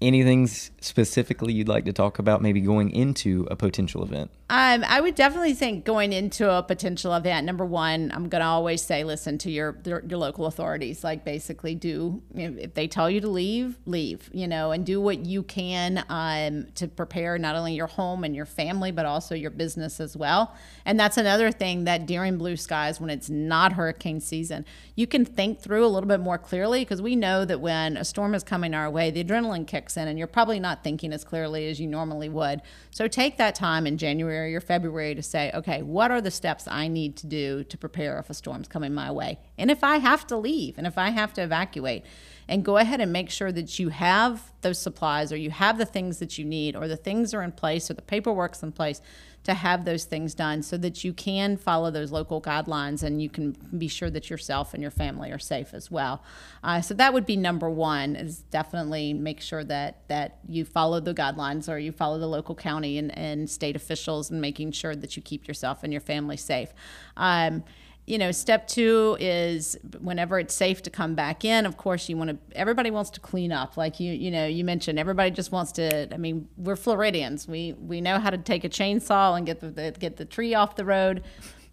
anything 0.00 0.46
specifically 0.46 1.52
you'd 1.52 1.68
like 1.68 1.84
to 1.84 1.92
talk 1.92 2.18
about 2.18 2.40
maybe 2.42 2.60
going 2.60 2.90
into 2.90 3.46
a 3.50 3.56
potential 3.56 4.02
event 4.02 4.30
um, 4.52 4.84
I 4.84 5.00
would 5.00 5.14
definitely 5.14 5.54
think 5.54 5.84
going 5.84 6.12
into 6.12 6.50
a 6.50 6.60
potential 6.60 7.14
event. 7.14 7.46
Number 7.46 7.64
one, 7.64 8.10
I'm 8.12 8.28
going 8.28 8.40
to 8.40 8.48
always 8.48 8.82
say, 8.82 9.04
listen 9.04 9.38
to 9.38 9.50
your, 9.50 9.78
your, 9.84 10.02
local 10.18 10.46
authorities. 10.46 11.04
Like 11.04 11.24
basically, 11.24 11.76
do 11.76 12.20
if 12.34 12.74
they 12.74 12.88
tell 12.88 13.08
you 13.08 13.20
to 13.20 13.28
leave, 13.28 13.78
leave. 13.86 14.28
You 14.32 14.48
know, 14.48 14.72
and 14.72 14.84
do 14.84 15.00
what 15.00 15.20
you 15.20 15.44
can 15.44 16.04
um, 16.08 16.66
to 16.74 16.88
prepare 16.88 17.38
not 17.38 17.54
only 17.54 17.74
your 17.74 17.86
home 17.86 18.24
and 18.24 18.34
your 18.34 18.44
family, 18.44 18.90
but 18.90 19.06
also 19.06 19.36
your 19.36 19.52
business 19.52 20.00
as 20.00 20.16
well. 20.16 20.56
And 20.84 20.98
that's 20.98 21.16
another 21.16 21.52
thing 21.52 21.84
that 21.84 22.06
during 22.06 22.36
blue 22.36 22.56
skies, 22.56 23.00
when 23.00 23.08
it's 23.08 23.30
not 23.30 23.74
hurricane 23.74 24.20
season, 24.20 24.66
you 24.96 25.06
can 25.06 25.24
think 25.24 25.60
through 25.60 25.86
a 25.86 25.88
little 25.88 26.08
bit 26.08 26.18
more 26.18 26.38
clearly 26.38 26.80
because 26.80 27.00
we 27.00 27.14
know 27.14 27.44
that 27.44 27.60
when 27.60 27.96
a 27.96 28.04
storm 28.04 28.34
is 28.34 28.42
coming 28.42 28.74
our 28.74 28.90
way, 28.90 29.12
the 29.12 29.22
adrenaline 29.22 29.64
kicks 29.64 29.89
in, 29.96 30.08
and 30.08 30.18
you're 30.18 30.26
probably 30.26 30.60
not 30.60 30.84
thinking 30.84 31.12
as 31.12 31.24
clearly 31.24 31.68
as 31.68 31.80
you 31.80 31.86
normally 31.86 32.28
would. 32.28 32.62
So 32.90 33.08
take 33.08 33.36
that 33.38 33.54
time 33.54 33.86
in 33.86 33.98
January 33.98 34.54
or 34.54 34.60
February 34.60 35.14
to 35.14 35.22
say, 35.22 35.50
okay, 35.54 35.82
what 35.82 36.10
are 36.10 36.20
the 36.20 36.30
steps 36.30 36.66
I 36.68 36.88
need 36.88 37.16
to 37.18 37.26
do 37.26 37.64
to 37.64 37.78
prepare 37.78 38.18
if 38.18 38.30
a 38.30 38.34
storm's 38.34 38.68
coming 38.68 38.94
my 38.94 39.10
way? 39.10 39.38
And 39.58 39.70
if 39.70 39.84
I 39.84 39.98
have 39.98 40.26
to 40.28 40.36
leave 40.36 40.78
and 40.78 40.86
if 40.86 40.98
I 40.98 41.10
have 41.10 41.32
to 41.34 41.42
evacuate, 41.42 42.04
and 42.50 42.64
go 42.64 42.78
ahead 42.78 43.00
and 43.00 43.12
make 43.12 43.30
sure 43.30 43.52
that 43.52 43.78
you 43.78 43.90
have 43.90 44.52
those 44.62 44.78
supplies 44.78 45.32
or 45.32 45.36
you 45.36 45.50
have 45.50 45.78
the 45.78 45.86
things 45.86 46.18
that 46.18 46.36
you 46.36 46.44
need 46.44 46.74
or 46.74 46.88
the 46.88 46.96
things 46.96 47.32
are 47.32 47.42
in 47.42 47.52
place 47.52 47.88
or 47.88 47.94
the 47.94 48.02
paperwork's 48.02 48.62
in 48.62 48.72
place 48.72 49.00
to 49.44 49.54
have 49.54 49.84
those 49.84 50.04
things 50.04 50.34
done 50.34 50.62
so 50.62 50.76
that 50.76 51.02
you 51.02 51.12
can 51.12 51.56
follow 51.56 51.90
those 51.90 52.12
local 52.12 52.42
guidelines 52.42 53.02
and 53.02 53.22
you 53.22 53.30
can 53.30 53.56
be 53.76 53.88
sure 53.88 54.10
that 54.10 54.28
yourself 54.28 54.74
and 54.74 54.82
your 54.82 54.90
family 54.90 55.30
are 55.30 55.38
safe 55.38 55.72
as 55.72 55.90
well. 55.90 56.22
Uh, 56.62 56.80
so 56.80 56.92
that 56.94 57.14
would 57.14 57.24
be 57.24 57.36
number 57.36 57.70
one 57.70 58.16
is 58.16 58.40
definitely 58.50 59.14
make 59.14 59.40
sure 59.40 59.64
that 59.64 60.06
that 60.08 60.38
you 60.46 60.64
follow 60.64 61.00
the 61.00 61.14
guidelines 61.14 61.72
or 61.72 61.78
you 61.78 61.90
follow 61.90 62.18
the 62.18 62.26
local 62.26 62.54
county 62.54 62.98
and, 62.98 63.16
and 63.16 63.48
state 63.48 63.76
officials 63.76 64.30
and 64.30 64.40
making 64.40 64.72
sure 64.72 64.94
that 64.94 65.16
you 65.16 65.22
keep 65.22 65.48
yourself 65.48 65.82
and 65.82 65.92
your 65.92 66.02
family 66.02 66.36
safe. 66.36 66.74
Um, 67.16 67.64
you 68.10 68.18
know, 68.18 68.32
step 68.32 68.66
two 68.66 69.16
is 69.20 69.78
whenever 70.00 70.40
it's 70.40 70.52
safe 70.52 70.82
to 70.82 70.90
come 70.90 71.14
back 71.14 71.44
in. 71.44 71.64
Of 71.64 71.76
course, 71.76 72.08
you 72.08 72.16
want 72.16 72.30
to. 72.30 72.58
Everybody 72.58 72.90
wants 72.90 73.10
to 73.10 73.20
clean 73.20 73.52
up, 73.52 73.76
like 73.76 74.00
you, 74.00 74.12
you 74.12 74.32
know, 74.32 74.46
you 74.48 74.64
mentioned. 74.64 74.98
Everybody 74.98 75.30
just 75.30 75.52
wants 75.52 75.70
to. 75.72 76.12
I 76.12 76.16
mean, 76.16 76.48
we're 76.56 76.74
Floridians. 76.74 77.46
We 77.46 77.74
we 77.74 78.00
know 78.00 78.18
how 78.18 78.30
to 78.30 78.38
take 78.38 78.64
a 78.64 78.68
chainsaw 78.68 79.36
and 79.36 79.46
get 79.46 79.60
the, 79.60 79.70
the 79.70 79.94
get 79.96 80.16
the 80.16 80.24
tree 80.24 80.54
off 80.54 80.74
the 80.74 80.84
road. 80.84 81.22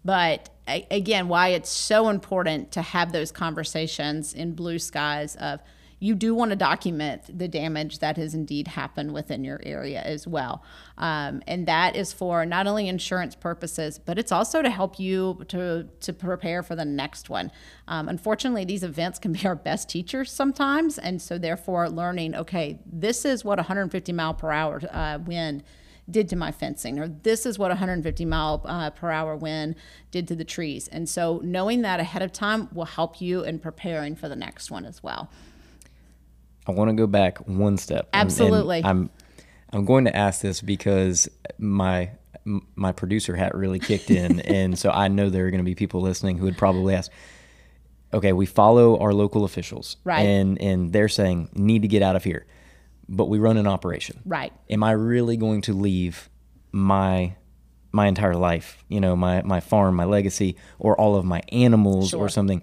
But 0.04 0.50
again, 0.68 1.26
why 1.26 1.48
it's 1.48 1.70
so 1.70 2.08
important 2.08 2.70
to 2.72 2.82
have 2.82 3.10
those 3.10 3.32
conversations 3.32 4.32
in 4.32 4.52
blue 4.52 4.78
skies 4.78 5.34
of 5.36 5.58
you 6.00 6.14
do 6.14 6.34
want 6.34 6.50
to 6.50 6.56
document 6.56 7.22
the 7.36 7.48
damage 7.48 7.98
that 7.98 8.16
has 8.16 8.34
indeed 8.34 8.68
happened 8.68 9.12
within 9.12 9.44
your 9.44 9.60
area 9.64 10.00
as 10.02 10.26
well. 10.26 10.62
Um, 10.96 11.42
and 11.46 11.66
that 11.66 11.96
is 11.96 12.12
for 12.12 12.46
not 12.46 12.66
only 12.66 12.88
insurance 12.88 13.34
purposes, 13.34 13.98
but 13.98 14.18
it's 14.18 14.32
also 14.32 14.62
to 14.62 14.70
help 14.70 15.00
you 15.00 15.44
to, 15.48 15.88
to 16.00 16.12
prepare 16.12 16.62
for 16.62 16.76
the 16.76 16.84
next 16.84 17.28
one. 17.28 17.50
Um, 17.88 18.08
unfortunately, 18.08 18.64
these 18.64 18.82
events 18.82 19.18
can 19.18 19.32
be 19.32 19.44
our 19.46 19.56
best 19.56 19.88
teachers 19.88 20.30
sometimes. 20.30 20.98
And 20.98 21.20
so, 21.20 21.38
therefore, 21.38 21.88
learning, 21.88 22.34
okay, 22.34 22.78
this 22.86 23.24
is 23.24 23.44
what 23.44 23.58
150 23.58 24.12
mile 24.12 24.34
per 24.34 24.52
hour 24.52 24.80
uh, 24.90 25.18
wind 25.24 25.64
did 26.10 26.28
to 26.30 26.36
my 26.36 26.50
fencing, 26.50 26.98
or 26.98 27.08
this 27.08 27.44
is 27.44 27.58
what 27.58 27.68
150 27.68 28.24
mile 28.24 28.62
uh, 28.64 28.90
per 28.90 29.10
hour 29.10 29.36
wind 29.36 29.74
did 30.10 30.26
to 30.28 30.34
the 30.34 30.44
trees. 30.44 30.88
And 30.88 31.08
so, 31.08 31.40
knowing 31.44 31.82
that 31.82 32.00
ahead 32.00 32.22
of 32.22 32.32
time 32.32 32.68
will 32.72 32.86
help 32.86 33.20
you 33.20 33.42
in 33.44 33.58
preparing 33.58 34.16
for 34.16 34.28
the 34.28 34.36
next 34.36 34.70
one 34.70 34.84
as 34.84 35.02
well. 35.02 35.30
I 36.68 36.72
want 36.72 36.90
to 36.90 36.94
go 36.94 37.06
back 37.06 37.38
one 37.48 37.78
step. 37.78 38.08
Absolutely. 38.12 38.78
And, 38.78 38.86
and 38.86 38.90
I'm 38.90 39.10
I'm 39.72 39.84
going 39.84 40.04
to 40.04 40.14
ask 40.14 40.42
this 40.42 40.60
because 40.60 41.28
my 41.58 42.10
my 42.76 42.92
producer 42.92 43.36
hat 43.36 43.54
really 43.54 43.78
kicked 43.78 44.10
in, 44.10 44.40
and 44.40 44.78
so 44.78 44.90
I 44.90 45.08
know 45.08 45.30
there 45.30 45.46
are 45.46 45.50
going 45.50 45.62
to 45.62 45.64
be 45.64 45.74
people 45.74 46.02
listening 46.02 46.38
who 46.38 46.44
would 46.44 46.58
probably 46.58 46.94
ask. 46.94 47.10
Okay, 48.12 48.32
we 48.32 48.46
follow 48.46 48.98
our 48.98 49.12
local 49.12 49.44
officials, 49.44 49.96
right? 50.04 50.20
And 50.20 50.60
and 50.60 50.92
they're 50.92 51.08
saying 51.08 51.50
need 51.54 51.82
to 51.82 51.88
get 51.88 52.02
out 52.02 52.16
of 52.16 52.24
here, 52.24 52.46
but 53.08 53.26
we 53.26 53.38
run 53.38 53.56
an 53.56 53.66
operation, 53.66 54.20
right? 54.24 54.52
Am 54.70 54.82
I 54.82 54.92
really 54.92 55.36
going 55.36 55.62
to 55.62 55.74
leave 55.74 56.30
my 56.72 57.34
my 57.92 58.06
entire 58.06 58.34
life, 58.34 58.82
you 58.88 59.00
know, 59.00 59.14
my 59.14 59.42
my 59.42 59.60
farm, 59.60 59.94
my 59.96 60.04
legacy, 60.04 60.56
or 60.78 60.98
all 60.98 61.16
of 61.16 61.24
my 61.24 61.42
animals, 61.52 62.10
sure. 62.10 62.20
or 62.20 62.28
something? 62.30 62.62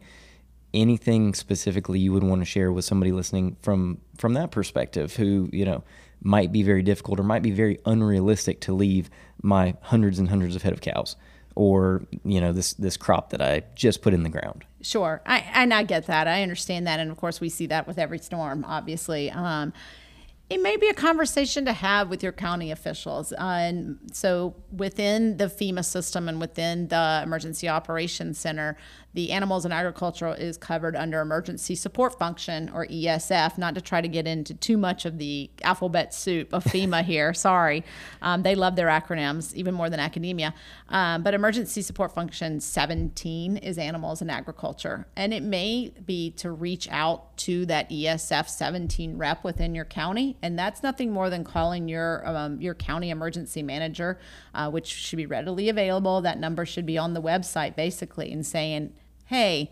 Anything 0.75 1.33
specifically 1.33 1.99
you 1.99 2.11
would 2.13 2.23
want 2.23 2.41
to 2.41 2.45
share 2.45 2.71
with 2.71 2.85
somebody 2.85 3.11
listening 3.11 3.55
from 3.61 3.99
from 4.17 4.33
that 4.33 4.51
perspective 4.51 5.15
who 5.15 5.49
you 5.51 5.65
know 5.65 5.83
might 6.21 6.51
be 6.51 6.63
very 6.63 6.81
difficult 6.81 7.19
or 7.19 7.23
might 7.23 7.41
be 7.41 7.51
very 7.51 7.79
unrealistic 7.85 8.59
to 8.59 8.73
leave 8.73 9.09
my 9.41 9.75
hundreds 9.81 10.19
and 10.19 10.29
hundreds 10.29 10.55
of 10.55 10.61
head 10.61 10.73
of 10.73 10.81
cows 10.81 11.15
or 11.55 12.03
you 12.23 12.39
know 12.39 12.51
this 12.51 12.73
this 12.73 12.97
crop 12.97 13.29
that 13.31 13.41
I 13.41 13.63
just 13.75 14.01
put 14.01 14.13
in 14.13 14.23
the 14.23 14.29
ground. 14.29 14.65
Sure, 14.81 15.21
I 15.25 15.39
and 15.53 15.73
I 15.73 15.83
get 15.83 16.07
that. 16.07 16.27
I 16.27 16.43
understand 16.43 16.85
that, 16.87 16.99
and 16.99 17.09
of 17.09 17.17
course 17.17 17.41
we 17.41 17.49
see 17.49 17.65
that 17.67 17.87
with 17.87 17.97
every 17.97 18.19
storm, 18.19 18.63
obviously. 18.67 19.31
Um, 19.31 19.73
it 20.47 20.61
may 20.61 20.77
be 20.77 20.87
a 20.89 20.93
conversation 20.93 21.65
to 21.65 21.73
have 21.73 22.09
with 22.09 22.21
your 22.21 22.31
county 22.31 22.69
officials. 22.69 23.33
Uh, 23.33 23.37
and 23.39 23.99
so, 24.13 24.55
within 24.71 25.37
the 25.37 25.45
FEMA 25.45 25.83
system 25.83 26.29
and 26.29 26.39
within 26.39 26.87
the 26.89 27.21
Emergency 27.23 27.67
Operations 27.67 28.37
Center, 28.37 28.77
the 29.15 29.31
animals 29.31 29.63
and 29.63 29.73
agriculture 29.73 30.35
is 30.35 30.57
covered 30.57 30.93
under 30.93 31.21
emergency 31.21 31.73
support 31.73 32.19
function 32.19 32.69
or 32.73 32.85
ESF. 32.85 33.57
Not 33.57 33.73
to 33.75 33.81
try 33.81 34.01
to 34.01 34.09
get 34.09 34.27
into 34.27 34.53
too 34.53 34.77
much 34.77 35.05
of 35.05 35.17
the 35.17 35.49
alphabet 35.63 36.13
soup 36.13 36.51
of 36.51 36.65
FEMA 36.65 37.01
here. 37.05 37.33
Sorry, 37.33 37.85
um, 38.21 38.43
they 38.43 38.55
love 38.55 38.75
their 38.75 38.87
acronyms 38.87 39.53
even 39.53 39.73
more 39.73 39.89
than 39.89 40.01
academia. 40.01 40.53
Um, 40.89 41.23
but 41.23 41.33
emergency 41.33 41.81
support 41.81 42.13
function 42.13 42.59
17 42.59 43.55
is 43.57 43.77
animals 43.77 44.21
and 44.21 44.29
agriculture, 44.29 45.07
and 45.15 45.33
it 45.33 45.43
may 45.43 45.93
be 46.05 46.31
to 46.31 46.51
reach 46.51 46.89
out 46.91 47.37
to 47.37 47.65
that 47.67 47.89
ESF 47.89 48.49
17 48.49 49.17
rep 49.17 49.45
within 49.45 49.73
your 49.73 49.85
county, 49.85 50.35
and 50.41 50.59
that's 50.59 50.83
nothing 50.83 51.11
more 51.11 51.29
than 51.29 51.45
calling 51.45 51.87
your 51.87 52.27
um, 52.27 52.59
your 52.59 52.75
county 52.75 53.11
emergency 53.11 53.63
manager, 53.63 54.19
uh, 54.53 54.69
which 54.69 54.87
should 54.87 55.17
be 55.17 55.25
readily 55.25 55.69
available. 55.69 56.19
That 56.19 56.37
number 56.37 56.65
should 56.65 56.85
be 56.85 56.97
on 56.97 57.13
the 57.13 57.21
website 57.21 57.77
basically, 57.77 58.29
and 58.33 58.45
saying 58.45 58.91
hey, 59.25 59.71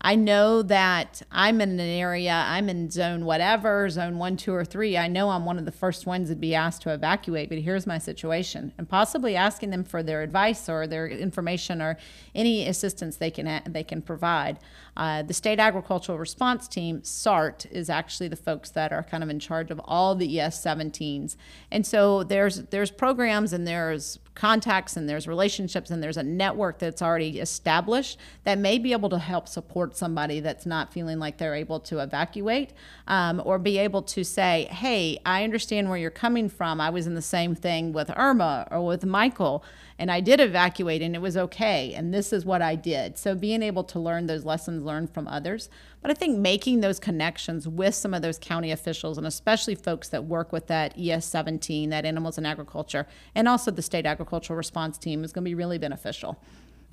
I 0.00 0.14
know 0.14 0.62
that 0.62 1.22
I'm 1.32 1.60
in 1.60 1.70
an 1.70 1.80
area, 1.80 2.44
I'm 2.46 2.68
in 2.68 2.88
zone 2.88 3.24
whatever, 3.24 3.90
zone 3.90 4.18
one, 4.18 4.36
two, 4.36 4.54
or 4.54 4.64
three. 4.64 4.96
I 4.96 5.08
know 5.08 5.30
I'm 5.30 5.44
one 5.44 5.58
of 5.58 5.64
the 5.64 5.72
first 5.72 6.06
ones 6.06 6.28
to 6.28 6.36
be 6.36 6.54
asked 6.54 6.82
to 6.82 6.94
evacuate, 6.94 7.48
but 7.48 7.58
here's 7.58 7.84
my 7.84 7.98
situation. 7.98 8.72
And 8.78 8.88
possibly 8.88 9.34
asking 9.34 9.70
them 9.70 9.82
for 9.82 10.04
their 10.04 10.22
advice 10.22 10.68
or 10.68 10.86
their 10.86 11.08
information 11.08 11.82
or 11.82 11.98
any 12.32 12.68
assistance 12.68 13.16
they 13.16 13.32
can 13.32 13.62
they 13.66 13.82
can 13.82 14.00
provide. 14.00 14.60
Uh, 14.98 15.22
the 15.22 15.32
State 15.32 15.60
Agricultural 15.60 16.18
Response 16.18 16.66
Team, 16.66 17.04
SART, 17.04 17.66
is 17.70 17.88
actually 17.88 18.26
the 18.26 18.36
folks 18.36 18.70
that 18.70 18.92
are 18.92 19.04
kind 19.04 19.22
of 19.22 19.30
in 19.30 19.38
charge 19.38 19.70
of 19.70 19.80
all 19.84 20.16
the 20.16 20.40
ES-17s. 20.40 21.36
And 21.70 21.86
so 21.86 22.24
there's 22.24 22.64
there's 22.64 22.90
programs 22.90 23.52
and 23.52 23.64
there's 23.64 24.18
contacts 24.34 24.96
and 24.96 25.08
there's 25.08 25.26
relationships 25.26 25.90
and 25.90 26.02
there's 26.02 26.16
a 26.16 26.22
network 26.22 26.78
that's 26.78 27.02
already 27.02 27.40
established 27.40 28.18
that 28.44 28.58
may 28.58 28.78
be 28.78 28.92
able 28.92 29.08
to 29.08 29.18
help 29.18 29.48
support 29.48 29.96
somebody 29.96 30.40
that's 30.40 30.66
not 30.66 30.92
feeling 30.92 31.18
like 31.18 31.38
they're 31.38 31.56
able 31.56 31.80
to 31.80 31.98
evacuate 31.98 32.72
um, 33.08 33.42
or 33.44 33.58
be 33.58 33.78
able 33.78 34.02
to 34.02 34.24
say, 34.24 34.68
hey, 34.70 35.18
I 35.24 35.44
understand 35.44 35.88
where 35.88 35.98
you're 35.98 36.10
coming 36.10 36.48
from. 36.48 36.80
I 36.80 36.90
was 36.90 37.06
in 37.06 37.14
the 37.14 37.22
same 37.22 37.54
thing 37.54 37.92
with 37.92 38.10
Irma 38.16 38.66
or 38.70 38.84
with 38.84 39.04
Michael 39.04 39.64
and 39.98 40.10
I 40.10 40.20
did 40.20 40.40
evacuate 40.40 41.02
and 41.02 41.14
it 41.14 41.20
was 41.20 41.36
okay. 41.36 41.92
And 41.94 42.14
this 42.14 42.32
is 42.32 42.44
what 42.44 42.62
I 42.62 42.76
did. 42.76 43.18
So 43.18 43.34
being 43.34 43.62
able 43.62 43.84
to 43.84 43.98
learn 43.98 44.26
those 44.26 44.44
lessons 44.44 44.84
learned 44.84 45.12
from 45.12 45.26
others. 45.26 45.68
But 46.00 46.10
I 46.10 46.14
think 46.14 46.38
making 46.38 46.80
those 46.80 47.00
connections 47.00 47.66
with 47.66 47.94
some 47.94 48.14
of 48.14 48.22
those 48.22 48.38
county 48.38 48.70
officials 48.70 49.18
and 49.18 49.26
especially 49.26 49.74
folks 49.74 50.08
that 50.10 50.24
work 50.24 50.52
with 50.52 50.68
that 50.68 50.94
ES 50.96 51.26
17, 51.26 51.90
that 51.90 52.04
Animals 52.04 52.38
and 52.38 52.46
Agriculture, 52.46 53.06
and 53.34 53.48
also 53.48 53.70
the 53.70 53.82
State 53.82 54.06
Agricultural 54.06 54.56
Response 54.56 54.98
Team 54.98 55.24
is 55.24 55.32
going 55.32 55.44
to 55.44 55.48
be 55.48 55.56
really 55.56 55.78
beneficial. 55.78 56.40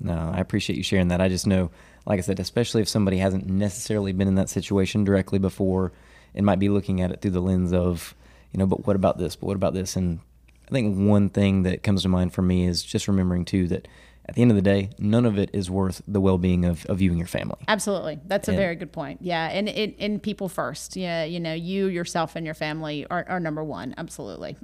No, 0.00 0.32
I 0.34 0.40
appreciate 0.40 0.76
you 0.76 0.82
sharing 0.82 1.08
that. 1.08 1.20
I 1.20 1.28
just 1.28 1.46
know, 1.46 1.70
like 2.04 2.18
I 2.18 2.22
said, 2.22 2.40
especially 2.40 2.82
if 2.82 2.88
somebody 2.88 3.18
hasn't 3.18 3.46
necessarily 3.46 4.12
been 4.12 4.28
in 4.28 4.34
that 4.34 4.50
situation 4.50 5.04
directly 5.04 5.38
before 5.38 5.92
and 6.34 6.44
might 6.44 6.58
be 6.58 6.68
looking 6.68 7.00
at 7.00 7.10
it 7.12 7.22
through 7.22 7.30
the 7.30 7.40
lens 7.40 7.72
of, 7.72 8.14
you 8.52 8.58
know, 8.58 8.66
but 8.66 8.86
what 8.86 8.96
about 8.96 9.16
this? 9.16 9.36
But 9.36 9.46
what 9.46 9.56
about 9.56 9.72
this? 9.72 9.96
And 9.96 10.20
I 10.68 10.70
think 10.72 10.96
one 10.96 11.28
thing 11.28 11.62
that 11.62 11.82
comes 11.82 12.02
to 12.02 12.08
mind 12.08 12.32
for 12.32 12.42
me 12.42 12.66
is 12.66 12.82
just 12.82 13.08
remembering 13.08 13.44
too 13.44 13.68
that 13.68 13.86
at 14.28 14.34
the 14.34 14.42
end 14.42 14.50
of 14.50 14.56
the 14.56 14.62
day, 14.62 14.90
none 14.98 15.24
of 15.24 15.38
it 15.38 15.50
is 15.52 15.70
worth 15.70 16.02
the 16.08 16.20
well-being 16.20 16.64
of, 16.64 16.84
of 16.86 17.00
you 17.00 17.10
and 17.10 17.18
your 17.18 17.28
family. 17.28 17.58
Absolutely, 17.68 18.18
that's 18.26 18.48
and, 18.48 18.56
a 18.56 18.60
very 18.60 18.74
good 18.74 18.92
point. 18.92 19.22
Yeah, 19.22 19.46
and 19.46 19.68
it 19.68 19.94
and 20.00 20.20
people 20.20 20.48
first. 20.48 20.96
Yeah, 20.96 21.22
you 21.24 21.38
know, 21.38 21.54
you 21.54 21.86
yourself 21.86 22.34
and 22.34 22.44
your 22.44 22.54
family 22.54 23.06
are, 23.08 23.24
are 23.28 23.38
number 23.38 23.62
one. 23.62 23.94
Absolutely. 23.96 24.56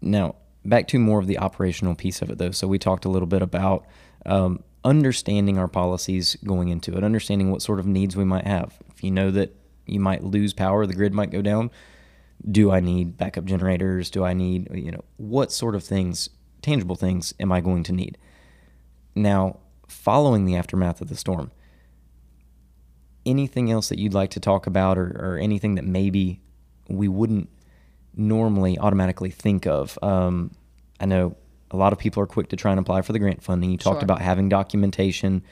Now, 0.00 0.36
back 0.64 0.88
to 0.88 0.98
more 0.98 1.18
of 1.18 1.26
the 1.26 1.38
operational 1.38 1.94
piece 1.94 2.22
of 2.22 2.30
it, 2.30 2.38
though. 2.38 2.50
So 2.50 2.66
we 2.66 2.78
talked 2.78 3.04
a 3.04 3.10
little 3.10 3.26
bit 3.26 3.42
about 3.42 3.84
um, 4.24 4.62
understanding 4.84 5.58
our 5.58 5.68
policies 5.68 6.36
going 6.44 6.68
into 6.68 6.96
it, 6.96 7.04
understanding 7.04 7.50
what 7.50 7.60
sort 7.60 7.78
of 7.78 7.86
needs 7.86 8.16
we 8.16 8.24
might 8.24 8.46
have. 8.46 8.78
If 8.94 9.04
you 9.04 9.10
know 9.10 9.30
that 9.32 9.54
you 9.84 10.00
might 10.00 10.24
lose 10.24 10.54
power, 10.54 10.86
the 10.86 10.94
grid 10.94 11.12
might 11.12 11.30
go 11.30 11.42
down 11.42 11.70
do 12.48 12.70
I 12.70 12.80
need 12.80 13.16
backup 13.16 13.44
generators? 13.44 14.10
Do 14.10 14.24
I 14.24 14.32
need, 14.32 14.68
you 14.74 14.90
know, 14.90 15.04
what 15.16 15.52
sort 15.52 15.74
of 15.74 15.82
things, 15.82 16.30
tangible 16.62 16.96
things, 16.96 17.34
am 17.40 17.52
I 17.52 17.60
going 17.60 17.82
to 17.84 17.92
need? 17.92 18.18
Now, 19.14 19.58
following 19.88 20.44
the 20.44 20.56
aftermath 20.56 21.00
of 21.00 21.08
the 21.08 21.16
storm, 21.16 21.50
anything 23.24 23.70
else 23.70 23.88
that 23.88 23.98
you'd 23.98 24.14
like 24.14 24.30
to 24.30 24.40
talk 24.40 24.66
about 24.66 24.98
or, 24.98 25.16
or 25.18 25.38
anything 25.38 25.74
that 25.74 25.84
maybe 25.84 26.40
we 26.88 27.08
wouldn't 27.08 27.48
normally 28.14 28.78
automatically 28.78 29.30
think 29.30 29.66
of? 29.66 29.98
Um, 30.02 30.52
I 31.00 31.06
know 31.06 31.36
a 31.70 31.76
lot 31.76 31.92
of 31.92 31.98
people 31.98 32.22
are 32.22 32.26
quick 32.26 32.48
to 32.50 32.56
try 32.56 32.70
and 32.70 32.80
apply 32.80 33.02
for 33.02 33.12
the 33.12 33.18
grant 33.18 33.42
funding. 33.42 33.70
You 33.70 33.78
talked 33.78 34.00
sure. 34.00 34.04
about 34.04 34.20
having 34.20 34.48
documentation, 34.48 35.42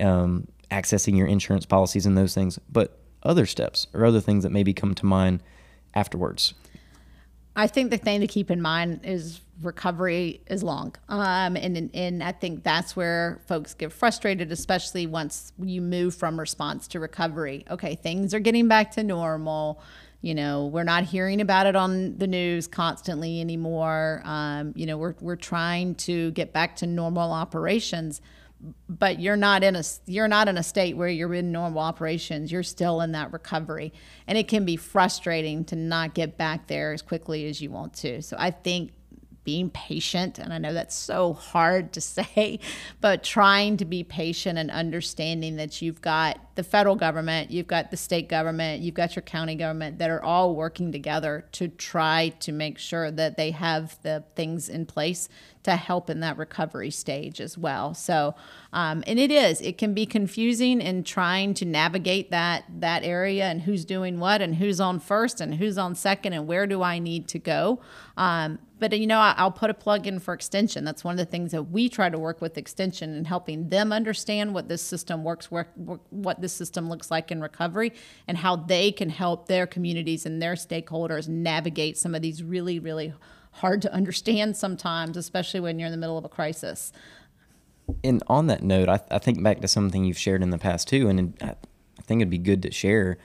um, 0.00 0.46
accessing 0.70 1.16
your 1.16 1.26
insurance 1.26 1.66
policies 1.66 2.06
and 2.06 2.16
those 2.16 2.34
things, 2.34 2.58
but 2.70 3.00
other 3.22 3.46
steps 3.46 3.88
or 3.92 4.04
other 4.04 4.20
things 4.20 4.44
that 4.44 4.50
maybe 4.50 4.72
come 4.72 4.94
to 4.94 5.06
mind 5.06 5.42
afterwards? 5.94 6.54
I 7.56 7.66
think 7.66 7.90
the 7.90 7.98
thing 7.98 8.20
to 8.20 8.28
keep 8.28 8.52
in 8.52 8.62
mind 8.62 9.00
is 9.02 9.40
recovery 9.62 10.40
is 10.46 10.62
long. 10.62 10.94
Um, 11.08 11.56
and, 11.56 11.90
and 11.92 12.22
I 12.22 12.30
think 12.30 12.62
that's 12.62 12.94
where 12.94 13.40
folks 13.48 13.74
get 13.74 13.92
frustrated, 13.92 14.52
especially 14.52 15.08
once 15.08 15.52
you 15.58 15.80
move 15.80 16.14
from 16.14 16.38
response 16.38 16.86
to 16.88 17.00
recovery. 17.00 17.64
Okay, 17.68 17.96
things 17.96 18.32
are 18.32 18.38
getting 18.38 18.68
back 18.68 18.92
to 18.92 19.02
normal. 19.02 19.82
You 20.20 20.34
know, 20.34 20.66
we're 20.66 20.84
not 20.84 21.04
hearing 21.04 21.40
about 21.40 21.66
it 21.66 21.74
on 21.74 22.16
the 22.18 22.26
news 22.28 22.66
constantly 22.68 23.40
anymore. 23.40 24.22
Um, 24.24 24.72
you 24.76 24.86
know, 24.86 24.96
we're 24.96 25.14
we're 25.20 25.36
trying 25.36 25.94
to 25.96 26.30
get 26.32 26.52
back 26.52 26.76
to 26.76 26.86
normal 26.86 27.32
operations, 27.32 28.20
but 28.88 29.20
you're 29.20 29.36
not 29.36 29.62
in 29.62 29.76
a 29.76 29.82
you're 30.06 30.28
not 30.28 30.48
in 30.48 30.56
a 30.56 30.62
state 30.62 30.96
where 30.96 31.08
you're 31.08 31.34
in 31.34 31.52
normal 31.52 31.80
operations. 31.80 32.50
You're 32.50 32.62
still 32.62 33.00
in 33.00 33.12
that 33.12 33.32
recovery, 33.32 33.92
and 34.26 34.36
it 34.36 34.48
can 34.48 34.64
be 34.64 34.76
frustrating 34.76 35.64
to 35.66 35.76
not 35.76 36.14
get 36.14 36.36
back 36.36 36.66
there 36.66 36.92
as 36.92 37.02
quickly 37.02 37.48
as 37.48 37.60
you 37.60 37.70
want 37.70 37.94
to. 37.94 38.22
So 38.22 38.36
I 38.38 38.50
think 38.50 38.92
being 39.48 39.70
patient. 39.70 40.38
And 40.38 40.52
I 40.52 40.58
know 40.58 40.74
that's 40.74 40.94
so 40.94 41.32
hard 41.32 41.94
to 41.94 42.00
say, 42.02 42.60
but 43.00 43.24
trying 43.24 43.78
to 43.78 43.86
be 43.86 44.04
patient 44.04 44.58
and 44.58 44.70
understanding 44.70 45.56
that 45.56 45.80
you've 45.80 46.02
got 46.02 46.47
the 46.58 46.64
federal 46.64 46.96
government, 46.96 47.52
you've 47.52 47.68
got 47.68 47.92
the 47.92 47.96
state 47.96 48.28
government, 48.28 48.82
you've 48.82 48.96
got 48.96 49.14
your 49.14 49.22
county 49.22 49.54
government 49.54 49.96
that 49.98 50.10
are 50.10 50.20
all 50.20 50.56
working 50.56 50.90
together 50.90 51.44
to 51.52 51.68
try 51.68 52.30
to 52.40 52.50
make 52.50 52.78
sure 52.78 53.12
that 53.12 53.36
they 53.36 53.52
have 53.52 53.96
the 54.02 54.24
things 54.34 54.68
in 54.68 54.84
place 54.84 55.28
to 55.62 55.76
help 55.76 56.10
in 56.10 56.18
that 56.18 56.36
recovery 56.36 56.90
stage 56.90 57.40
as 57.40 57.56
well. 57.56 57.94
So, 57.94 58.34
um, 58.72 59.04
and 59.06 59.20
it 59.20 59.30
is, 59.30 59.60
it 59.60 59.78
can 59.78 59.94
be 59.94 60.04
confusing 60.04 60.80
in 60.80 61.04
trying 61.04 61.54
to 61.54 61.64
navigate 61.64 62.32
that 62.32 62.64
that 62.80 63.04
area 63.04 63.44
and 63.44 63.62
who's 63.62 63.84
doing 63.84 64.18
what 64.18 64.42
and 64.42 64.56
who's 64.56 64.80
on 64.80 64.98
first 64.98 65.40
and 65.40 65.54
who's 65.54 65.78
on 65.78 65.94
second 65.94 66.32
and 66.32 66.48
where 66.48 66.66
do 66.66 66.82
I 66.82 66.98
need 66.98 67.28
to 67.28 67.38
go. 67.38 67.80
Um, 68.16 68.58
but 68.80 68.96
you 68.96 69.06
know 69.06 69.18
i'll 69.18 69.50
put 69.50 69.70
a 69.70 69.74
plug 69.74 70.06
in 70.06 70.18
for 70.18 70.32
extension 70.34 70.84
that's 70.84 71.02
one 71.02 71.12
of 71.12 71.18
the 71.18 71.24
things 71.30 71.52
that 71.52 71.64
we 71.64 71.88
try 71.88 72.08
to 72.08 72.18
work 72.18 72.40
with 72.40 72.56
extension 72.56 73.14
and 73.14 73.26
helping 73.26 73.68
them 73.68 73.92
understand 73.92 74.54
what 74.54 74.68
this 74.68 74.82
system 74.82 75.24
works 75.24 75.50
work, 75.50 75.68
what 76.10 76.40
system 76.52 76.88
looks 76.88 77.10
like 77.10 77.30
in 77.30 77.40
recovery 77.40 77.92
and 78.26 78.38
how 78.38 78.56
they 78.56 78.92
can 78.92 79.10
help 79.10 79.46
their 79.46 79.66
communities 79.66 80.26
and 80.26 80.40
their 80.40 80.54
stakeholders 80.54 81.28
navigate 81.28 81.96
some 81.96 82.14
of 82.14 82.22
these 82.22 82.42
really 82.42 82.78
really 82.78 83.12
hard 83.52 83.82
to 83.82 83.92
understand 83.92 84.56
sometimes 84.56 85.16
especially 85.16 85.60
when 85.60 85.78
you're 85.78 85.86
in 85.86 85.92
the 85.92 85.98
middle 85.98 86.18
of 86.18 86.24
a 86.24 86.28
crisis 86.28 86.92
and 88.04 88.22
on 88.26 88.46
that 88.46 88.62
note 88.62 88.88
i, 88.88 89.00
I 89.10 89.18
think 89.18 89.42
back 89.42 89.60
to 89.60 89.68
something 89.68 90.04
you've 90.04 90.18
shared 90.18 90.42
in 90.42 90.50
the 90.50 90.58
past 90.58 90.88
too 90.88 91.08
and 91.08 91.36
I, 91.40 91.54
I 91.98 92.02
think 92.02 92.20
it'd 92.20 92.30
be 92.30 92.38
good 92.38 92.62
to 92.62 92.70
share 92.70 93.18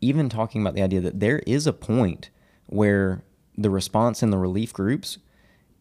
even 0.00 0.28
talking 0.28 0.60
about 0.60 0.74
the 0.74 0.82
idea 0.82 1.00
that 1.00 1.20
there 1.20 1.40
is 1.40 1.66
a 1.66 1.72
point 1.72 2.30
where 2.66 3.22
the 3.56 3.70
response 3.70 4.22
in 4.22 4.30
the 4.30 4.38
relief 4.38 4.72
groups, 4.72 5.18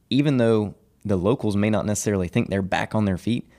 even 0.10 0.38
though 0.38 0.76
the 1.06 1.16
locals 1.16 1.56
may 1.56 1.70
not 1.70 1.86
necessarily 1.86 2.28
think 2.28 2.50
they're 2.50 2.62
back 2.62 2.94
on 2.94 3.06
their 3.06 3.18
feet, 3.18 3.50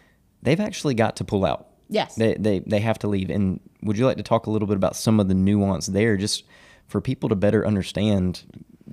they've 0.42 0.60
actually 0.60 0.94
got 0.94 1.16
to 1.16 1.24
pull 1.24 1.44
out. 1.44 1.68
Yes. 1.90 2.14
They, 2.14 2.34
they, 2.34 2.60
they 2.60 2.80
have 2.80 2.98
to 3.00 3.08
leave. 3.08 3.28
And 3.28 3.60
would 3.82 3.98
you 3.98 4.06
like 4.06 4.16
to 4.16 4.22
talk 4.22 4.46
a 4.46 4.50
little 4.50 4.68
bit 4.68 4.76
about 4.76 4.96
some 4.96 5.20
of 5.20 5.28
the 5.28 5.34
nuance 5.34 5.86
there, 5.86 6.16
just 6.16 6.44
for 6.86 7.00
people 7.00 7.28
to 7.28 7.34
better 7.34 7.66
understand 7.66 8.42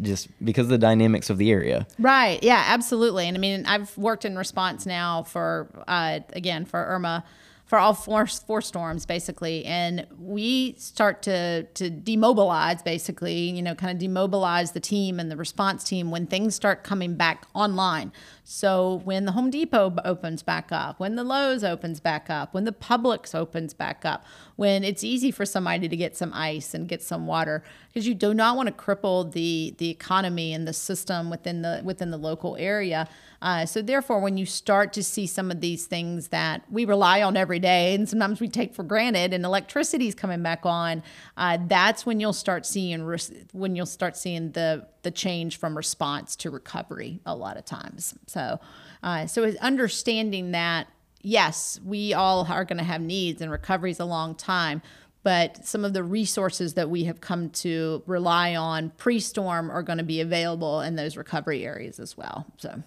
just 0.02 0.28
because 0.44 0.66
of 0.66 0.70
the 0.70 0.78
dynamics 0.78 1.30
of 1.30 1.38
the 1.38 1.52
area. 1.52 1.88
Right. 1.98 2.42
Yeah, 2.44 2.64
absolutely. 2.68 3.28
And 3.28 3.38
I 3.38 3.40
mean, 3.40 3.66
I've 3.66 3.98
worked 3.98 4.26
in 4.26 4.38
response 4.38 4.86
now 4.86 5.24
for, 5.24 5.70
uh, 5.88 6.20
again, 6.34 6.66
for 6.66 6.84
Irma 6.84 7.24
for 7.68 7.78
all 7.78 7.94
four, 7.94 8.26
four 8.26 8.62
storms 8.62 9.06
basically 9.06 9.66
and 9.66 10.08
we 10.18 10.74
start 10.78 11.22
to 11.22 11.64
to 11.74 11.92
demobilize 11.92 12.82
basically 12.82 13.50
you 13.50 13.62
know 13.62 13.76
kind 13.76 13.92
of 13.92 14.10
demobilize 14.10 14.72
the 14.72 14.80
team 14.80 15.20
and 15.20 15.30
the 15.30 15.36
response 15.36 15.84
team 15.84 16.10
when 16.10 16.26
things 16.26 16.56
start 16.56 16.84
coming 16.84 17.16
back 17.16 17.46
online 17.54 18.12
so 18.50 19.02
when 19.04 19.26
the 19.26 19.34
Home 19.34 19.50
Depot 19.50 19.94
opens 20.06 20.42
back 20.42 20.72
up, 20.72 21.02
when 21.02 21.16
the 21.16 21.26
Lowe's 21.26 21.66
opens 21.66 22.00
back 22.00 22.30
up, 22.30 22.54
when 22.54 22.64
the 22.64 22.72
Publix 22.72 23.36
opens 23.36 23.74
back 23.74 24.06
up, 24.06 24.24
when 24.56 24.86
it's 24.86 25.04
easy 25.04 25.32
for 25.32 25.46
somebody 25.46 25.90
to 25.90 25.98
get 25.98 26.16
some 26.16 26.32
ice 26.34 26.74
and 26.74 26.88
get 26.88 27.04
some 27.04 27.28
water, 27.28 27.62
because 27.90 28.08
you 28.08 28.16
do 28.16 28.34
not 28.34 28.56
want 28.56 28.68
to 28.68 28.74
cripple 28.74 29.30
the 29.30 29.76
the 29.80 29.90
economy 29.90 30.54
and 30.54 30.66
the 30.66 30.72
system 30.72 31.30
within 31.30 31.62
the 31.62 31.82
within 31.84 32.10
the 32.10 32.18
local 32.18 32.56
area. 32.56 33.10
Uh, 33.42 33.66
so 33.66 33.82
therefore, 33.82 34.22
when 34.22 34.38
you 34.38 34.46
start 34.46 34.94
to 34.94 35.04
see 35.04 35.28
some 35.28 35.52
of 35.52 35.60
these 35.60 35.86
things 35.86 36.30
that 36.30 36.64
we 36.72 36.86
rely 36.86 37.22
on 37.22 37.36
every 37.36 37.60
day 37.60 37.94
and 37.96 38.08
sometimes 38.08 38.40
we 38.40 38.48
take 38.48 38.74
for 38.74 38.84
granted, 38.84 39.34
and 39.34 39.44
electricity 39.44 40.08
is 40.08 40.16
coming 40.16 40.42
back 40.42 40.66
on, 40.66 41.04
uh, 41.36 41.58
that's 41.68 42.06
when 42.06 42.22
you'll 42.22 42.32
start 42.32 42.66
seeing 42.66 43.06
when 43.52 43.76
you'll 43.76 43.86
start 43.86 44.16
seeing 44.16 44.54
the 44.54 44.88
the 45.08 45.12
change 45.12 45.58
from 45.58 45.78
response 45.78 46.36
to 46.36 46.52
recovery 46.52 47.22
a 47.26 47.34
lot 47.34 47.56
of 47.56 47.64
times. 47.64 48.14
So, 48.28 48.60
uh, 49.02 49.26
so 49.26 49.54
understanding 49.62 50.52
that 50.52 50.88
yes, 51.22 51.80
we 51.86 52.14
all 52.14 52.46
are 52.50 52.66
going 52.66 52.78
to 52.78 52.84
have 52.84 53.00
needs, 53.00 53.42
and 53.42 53.50
recovery 53.50 53.92
is 53.92 54.02
a 54.02 54.06
long 54.06 54.36
time. 54.36 54.82
But 55.24 55.66
some 55.66 55.86
of 55.86 55.94
the 55.94 56.04
resources 56.04 56.74
that 56.74 56.90
we 56.90 57.06
have 57.06 57.22
come 57.22 57.50
to 57.52 58.04
rely 58.06 58.56
on 58.56 58.92
pre-storm 58.98 59.72
are 59.72 59.82
going 59.82 59.98
to 59.98 60.04
be 60.04 60.20
available 60.20 60.82
in 60.82 60.98
those 60.98 61.16
recovery 61.16 61.66
areas 61.66 62.02
as 62.02 62.18
well. 62.18 62.46
So. 62.58 62.84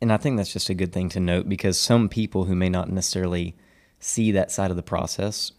And 0.00 0.12
I 0.12 0.16
think 0.16 0.36
that's 0.36 0.52
just 0.52 0.68
a 0.68 0.74
good 0.74 0.92
thing 0.92 1.08
to 1.10 1.20
note 1.20 1.48
because 1.48 1.78
some 1.78 2.08
people 2.08 2.46
who 2.46 2.56
may 2.56 2.68
not 2.68 2.90
necessarily 2.90 3.56
see 4.00 4.32
that 4.32 4.50
side 4.50 4.70
of 4.70 4.76
the 4.76 4.82
process 4.82 5.52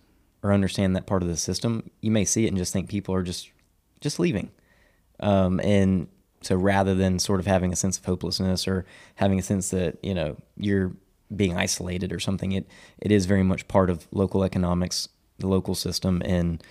or 0.43 0.51
understand 0.51 0.97
that 0.97 1.05
part 1.05 1.21
of 1.21 1.29
the 1.29 1.37
system, 1.37 1.89
you 2.01 2.11
may 2.11 2.25
see 2.25 2.45
it 2.45 2.49
and 2.49 2.57
just 2.57 2.73
think 2.73 2.89
people 2.89 3.15
are 3.15 3.23
just 3.23 3.51
just 4.01 4.19
leaving. 4.19 4.49
Um, 5.21 5.59
and 5.61 6.07
so 6.41 6.55
rather 6.55 6.95
than 6.95 7.19
sort 7.19 7.39
of 7.39 7.45
having 7.45 7.71
a 7.71 7.75
sense 7.75 7.97
of 7.97 8.05
hopelessness 8.05 8.67
or 8.67 8.85
having 9.15 9.39
a 9.39 9.43
sense 9.43 9.69
that, 9.69 9.97
you 10.03 10.13
know, 10.13 10.37
you're 10.57 10.93
being 11.35 11.55
isolated 11.55 12.11
or 12.11 12.19
something, 12.19 12.51
it, 12.51 12.67
it 12.99 13.11
is 13.11 13.25
very 13.25 13.43
much 13.43 13.67
part 13.67 13.89
of 13.89 14.07
local 14.11 14.43
economics, 14.43 15.07
the 15.37 15.47
local 15.47 15.75
system. 15.75 16.21
And 16.25 16.63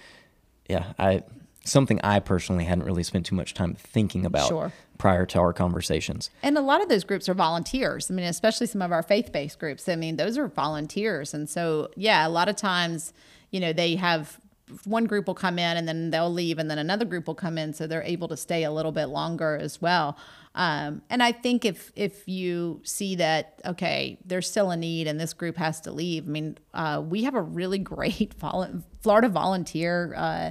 yeah, 0.68 0.92
I, 0.98 1.22
something 1.64 2.00
I 2.02 2.20
personally 2.20 2.64
hadn't 2.64 2.84
really 2.84 3.02
spent 3.02 3.26
too 3.26 3.34
much 3.34 3.54
time 3.54 3.74
thinking 3.74 4.26
about 4.26 4.48
sure. 4.48 4.72
prior 4.98 5.26
to 5.26 5.38
our 5.38 5.52
conversations. 5.52 6.30
And 6.42 6.58
a 6.58 6.60
lot 6.60 6.82
of 6.82 6.88
those 6.88 7.04
groups 7.04 7.28
are 7.28 7.34
volunteers. 7.34 8.10
I 8.10 8.14
mean, 8.14 8.26
especially 8.26 8.66
some 8.66 8.82
of 8.82 8.92
our 8.92 9.02
faith 9.02 9.32
based 9.32 9.58
groups. 9.58 9.88
I 9.88 9.96
mean, 9.96 10.16
those 10.16 10.36
are 10.36 10.48
volunteers. 10.48 11.32
And 11.32 11.48
so, 11.48 11.90
yeah, 11.96 12.26
a 12.26 12.30
lot 12.30 12.48
of 12.48 12.56
times, 12.56 13.12
you 13.50 13.60
know, 13.60 13.72
they 13.72 13.96
have 13.96 14.40
one 14.84 15.04
group 15.04 15.26
will 15.26 15.34
come 15.34 15.58
in 15.58 15.76
and 15.76 15.86
then 15.86 16.10
they'll 16.10 16.32
leave 16.32 16.58
and 16.58 16.70
then 16.70 16.78
another 16.78 17.04
group 17.04 17.26
will 17.26 17.34
come 17.34 17.58
in 17.58 17.72
so 17.72 17.86
they're 17.86 18.02
able 18.02 18.28
to 18.28 18.36
stay 18.36 18.64
a 18.64 18.70
little 18.70 18.92
bit 18.92 19.06
longer 19.06 19.56
as 19.56 19.80
well. 19.80 20.16
Um, 20.52 21.02
and 21.08 21.22
i 21.22 21.30
think 21.30 21.64
if 21.64 21.92
if 21.94 22.26
you 22.26 22.80
see 22.82 23.14
that 23.14 23.60
okay 23.64 24.18
there's 24.24 24.50
still 24.50 24.72
a 24.72 24.76
need 24.76 25.06
and 25.06 25.20
this 25.20 25.32
group 25.32 25.56
has 25.56 25.80
to 25.82 25.92
leave 25.92 26.24
i 26.26 26.26
mean 26.28 26.58
uh, 26.74 27.00
we 27.06 27.22
have 27.22 27.36
a 27.36 27.40
really 27.40 27.78
great 27.94 28.34
vol- 28.34 28.82
florida 29.00 29.28
volunteer 29.28 30.12
uh, 30.16 30.50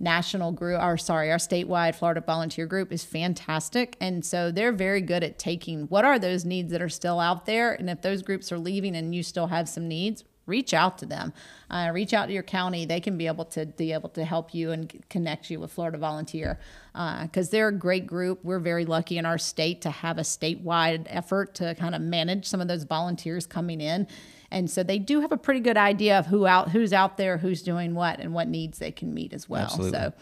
national 0.00 0.52
group 0.52 0.80
or 0.80 0.96
sorry 0.96 1.30
our 1.30 1.38
statewide 1.38 1.94
florida 1.94 2.20
volunteer 2.20 2.66
group 2.66 2.92
is 2.92 3.04
fantastic. 3.04 3.96
And 4.00 4.24
so 4.24 4.50
they're 4.50 4.72
very 4.72 5.00
good 5.00 5.24
at 5.24 5.38
taking 5.38 5.84
what 5.84 6.04
are 6.04 6.18
those 6.18 6.44
needs 6.44 6.70
that 6.72 6.82
are 6.82 6.88
still 6.88 7.18
out 7.18 7.46
there 7.46 7.72
and 7.72 7.90
if 7.90 8.02
those 8.02 8.22
groups 8.22 8.52
are 8.52 8.58
leaving 8.58 8.94
and 8.94 9.14
you 9.14 9.22
still 9.22 9.48
have 9.48 9.68
some 9.68 9.88
needs 9.88 10.24
reach 10.48 10.74
out 10.74 10.98
to 10.98 11.06
them. 11.06 11.32
Uh, 11.70 11.90
reach 11.92 12.14
out 12.14 12.26
to 12.26 12.32
your 12.32 12.42
county. 12.42 12.86
They 12.86 13.00
can 13.00 13.16
be 13.18 13.26
able 13.26 13.44
to 13.46 13.66
be 13.66 13.92
able 13.92 14.08
to 14.10 14.24
help 14.24 14.54
you 14.54 14.72
and 14.72 15.04
connect 15.10 15.50
you 15.50 15.60
with 15.60 15.70
Florida 15.70 15.98
Volunteer 15.98 16.58
because 16.92 17.48
uh, 17.48 17.52
they're 17.52 17.68
a 17.68 17.72
great 17.72 18.06
group. 18.06 18.40
We're 18.42 18.58
very 18.58 18.84
lucky 18.84 19.18
in 19.18 19.26
our 19.26 19.38
state 19.38 19.82
to 19.82 19.90
have 19.90 20.18
a 20.18 20.22
statewide 20.22 21.06
effort 21.08 21.54
to 21.56 21.74
kind 21.74 21.94
of 21.94 22.00
manage 22.00 22.46
some 22.46 22.60
of 22.60 22.68
those 22.68 22.84
volunteers 22.84 23.46
coming 23.46 23.80
in. 23.80 24.06
And 24.50 24.70
so 24.70 24.82
they 24.82 24.98
do 24.98 25.20
have 25.20 25.30
a 25.30 25.36
pretty 25.36 25.60
good 25.60 25.76
idea 25.76 26.18
of 26.18 26.26
who 26.26 26.46
out 26.46 26.70
who's 26.70 26.92
out 26.92 27.18
there, 27.18 27.36
who's 27.36 27.62
doing 27.62 27.94
what, 27.94 28.18
and 28.18 28.32
what 28.32 28.48
needs 28.48 28.78
they 28.78 28.90
can 28.90 29.12
meet 29.12 29.34
as 29.34 29.48
well. 29.48 29.64
Absolutely. 29.64 29.98
So 29.98 30.12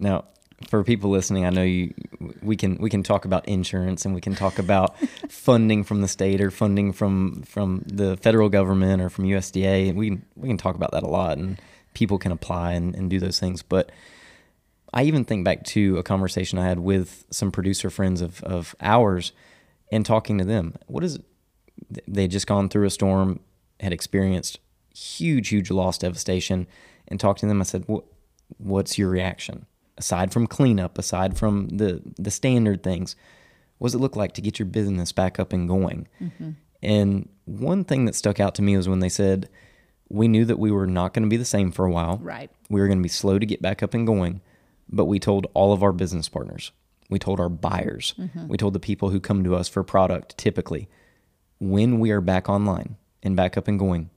now 0.00 0.24
for 0.68 0.84
people 0.84 1.10
listening, 1.10 1.44
I 1.44 1.50
know 1.50 1.62
you 1.62 1.94
we 2.42 2.56
can 2.56 2.76
we 2.76 2.90
can 2.90 3.02
talk 3.02 3.24
about 3.24 3.46
insurance 3.48 4.04
and 4.04 4.14
we 4.14 4.20
can 4.20 4.34
talk 4.34 4.58
about 4.58 4.98
funding 5.28 5.84
from 5.84 6.00
the 6.00 6.08
state 6.08 6.40
or 6.40 6.50
funding 6.50 6.92
from 6.92 7.42
from 7.42 7.82
the 7.86 8.16
federal 8.16 8.48
government 8.48 9.02
or 9.02 9.10
from 9.10 9.24
USDA. 9.24 9.88
And 9.88 9.98
we 9.98 10.08
can 10.10 10.24
we 10.36 10.48
can 10.48 10.58
talk 10.58 10.74
about 10.74 10.92
that 10.92 11.02
a 11.02 11.08
lot 11.08 11.38
and 11.38 11.60
people 11.94 12.18
can 12.18 12.32
apply 12.32 12.72
and, 12.72 12.94
and 12.94 13.10
do 13.10 13.20
those 13.20 13.38
things. 13.38 13.62
But 13.62 13.90
I 14.94 15.04
even 15.04 15.24
think 15.24 15.44
back 15.44 15.64
to 15.64 15.98
a 15.98 16.02
conversation 16.02 16.58
I 16.58 16.66
had 16.66 16.80
with 16.80 17.24
some 17.30 17.50
producer 17.50 17.90
friends 17.90 18.20
of, 18.20 18.42
of 18.44 18.74
ours 18.80 19.32
and 19.90 20.04
talking 20.04 20.38
to 20.38 20.44
them. 20.44 20.74
What 20.86 21.04
is 21.04 21.18
they 22.06 22.22
had 22.22 22.30
just 22.30 22.46
gone 22.46 22.68
through 22.68 22.86
a 22.86 22.90
storm, 22.90 23.40
had 23.80 23.92
experienced 23.92 24.60
huge, 24.94 25.48
huge 25.48 25.70
loss 25.70 25.98
devastation, 25.98 26.66
and 27.08 27.18
talked 27.18 27.40
to 27.40 27.46
them. 27.46 27.60
I 27.60 27.64
said, 27.64 27.84
"What's 28.58 28.98
your 28.98 29.08
reaction?" 29.08 29.66
Aside 29.98 30.32
from 30.32 30.46
cleanup, 30.46 30.98
aside 30.98 31.36
from 31.36 31.68
the 31.68 32.02
the 32.18 32.30
standard 32.30 32.82
things, 32.82 33.16
what 33.78 33.88
does 33.88 33.94
it 33.94 34.00
look 34.00 34.16
like 34.16 34.32
to 34.34 34.40
get 34.40 34.58
your 34.58 34.66
business 34.66 35.12
back 35.12 35.38
up 35.38 35.52
and 35.52 35.68
going? 35.68 36.08
Mm-hmm. 36.20 36.50
And 36.82 37.28
one 37.44 37.84
thing 37.84 38.04
that 38.06 38.14
stuck 38.14 38.40
out 38.40 38.54
to 38.56 38.62
me 38.62 38.76
was 38.76 38.88
when 38.88 39.00
they 39.00 39.08
said, 39.08 39.48
we 40.08 40.28
knew 40.28 40.44
that 40.44 40.58
we 40.58 40.70
were 40.70 40.86
not 40.86 41.14
going 41.14 41.22
to 41.22 41.28
be 41.28 41.36
the 41.36 41.44
same 41.44 41.72
for 41.72 41.84
a 41.84 41.90
while. 41.90 42.18
Right. 42.22 42.50
We 42.68 42.80
were 42.80 42.86
going 42.86 42.98
to 42.98 43.02
be 43.02 43.08
slow 43.08 43.38
to 43.38 43.46
get 43.46 43.62
back 43.62 43.82
up 43.82 43.94
and 43.94 44.06
going, 44.06 44.40
but 44.88 45.06
we 45.06 45.18
told 45.18 45.46
all 45.54 45.72
of 45.72 45.82
our 45.82 45.92
business 45.92 46.28
partners, 46.28 46.72
we 47.08 47.18
told 47.18 47.40
our 47.40 47.48
buyers, 47.48 48.14
mm-hmm. 48.18 48.48
we 48.48 48.56
told 48.56 48.74
the 48.74 48.80
people 48.80 49.10
who 49.10 49.20
come 49.20 49.42
to 49.44 49.54
us 49.54 49.68
for 49.68 49.82
product 49.82 50.36
typically, 50.36 50.88
when 51.60 51.98
we 52.00 52.10
are 52.10 52.20
back 52.20 52.48
online 52.48 52.96
and 53.22 53.36
back 53.36 53.56
up 53.56 53.68
and 53.68 53.78
going, 53.78 54.10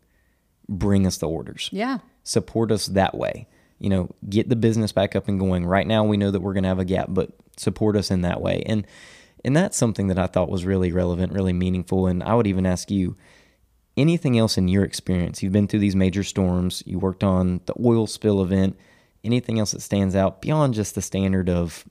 bring 0.68 1.06
us 1.06 1.18
the 1.18 1.28
orders. 1.28 1.70
Yeah. 1.72 2.00
Support 2.24 2.72
us 2.72 2.88
that 2.88 3.16
way 3.16 3.48
you 3.80 3.90
know, 3.90 4.10
get 4.30 4.50
the 4.50 4.56
business 4.56 4.92
back 4.92 5.16
up 5.16 5.28
and 5.28 5.40
going. 5.40 5.66
Right 5.66 5.88
now, 5.88 6.04
we 6.04 6.18
know 6.18 6.32
that 6.32 6.42
we're 6.42 6.54
going 6.54 6.64
to 6.64 6.70
have 6.70 6.80
a 6.80 6.86
gap, 6.86 7.08
but 7.10 7.32
support 7.58 7.96
us 7.96 8.12
in 8.12 8.22
that 8.22 8.42
way. 8.42 8.64
And 8.66 8.86
and 9.44 9.56
that's 9.56 9.78
something 9.78 10.08
that 10.08 10.18
I 10.18 10.26
thought 10.26 10.50
was 10.50 10.66
really 10.66 10.92
relevant, 10.92 11.32
really 11.32 11.54
meaningful. 11.54 12.08
And 12.08 12.24
I 12.24 12.34
would 12.34 12.48
even 12.48 12.66
ask 12.66 12.90
you, 12.90 13.16
anything 13.96 14.40
else 14.40 14.58
in 14.58 14.68
your 14.68 14.84
experience? 14.84 15.44
You've 15.44 15.54
been 15.54 15.68
through 15.68 15.82
these 15.82 15.96
major 15.96 16.24
storms. 16.24 16.82
You 16.88 16.98
worked 16.98 17.24
on 17.24 17.62
the 17.66 17.76
oil 17.84 18.08
spill 18.08 18.42
event. 18.42 18.76
Anything 19.24 19.60
else 19.60 19.72
that 19.72 19.82
stands 19.82 20.16
out 20.16 20.42
beyond 20.42 20.74
just 20.74 20.96
the 20.96 21.02
standard 21.02 21.50
of 21.50 21.86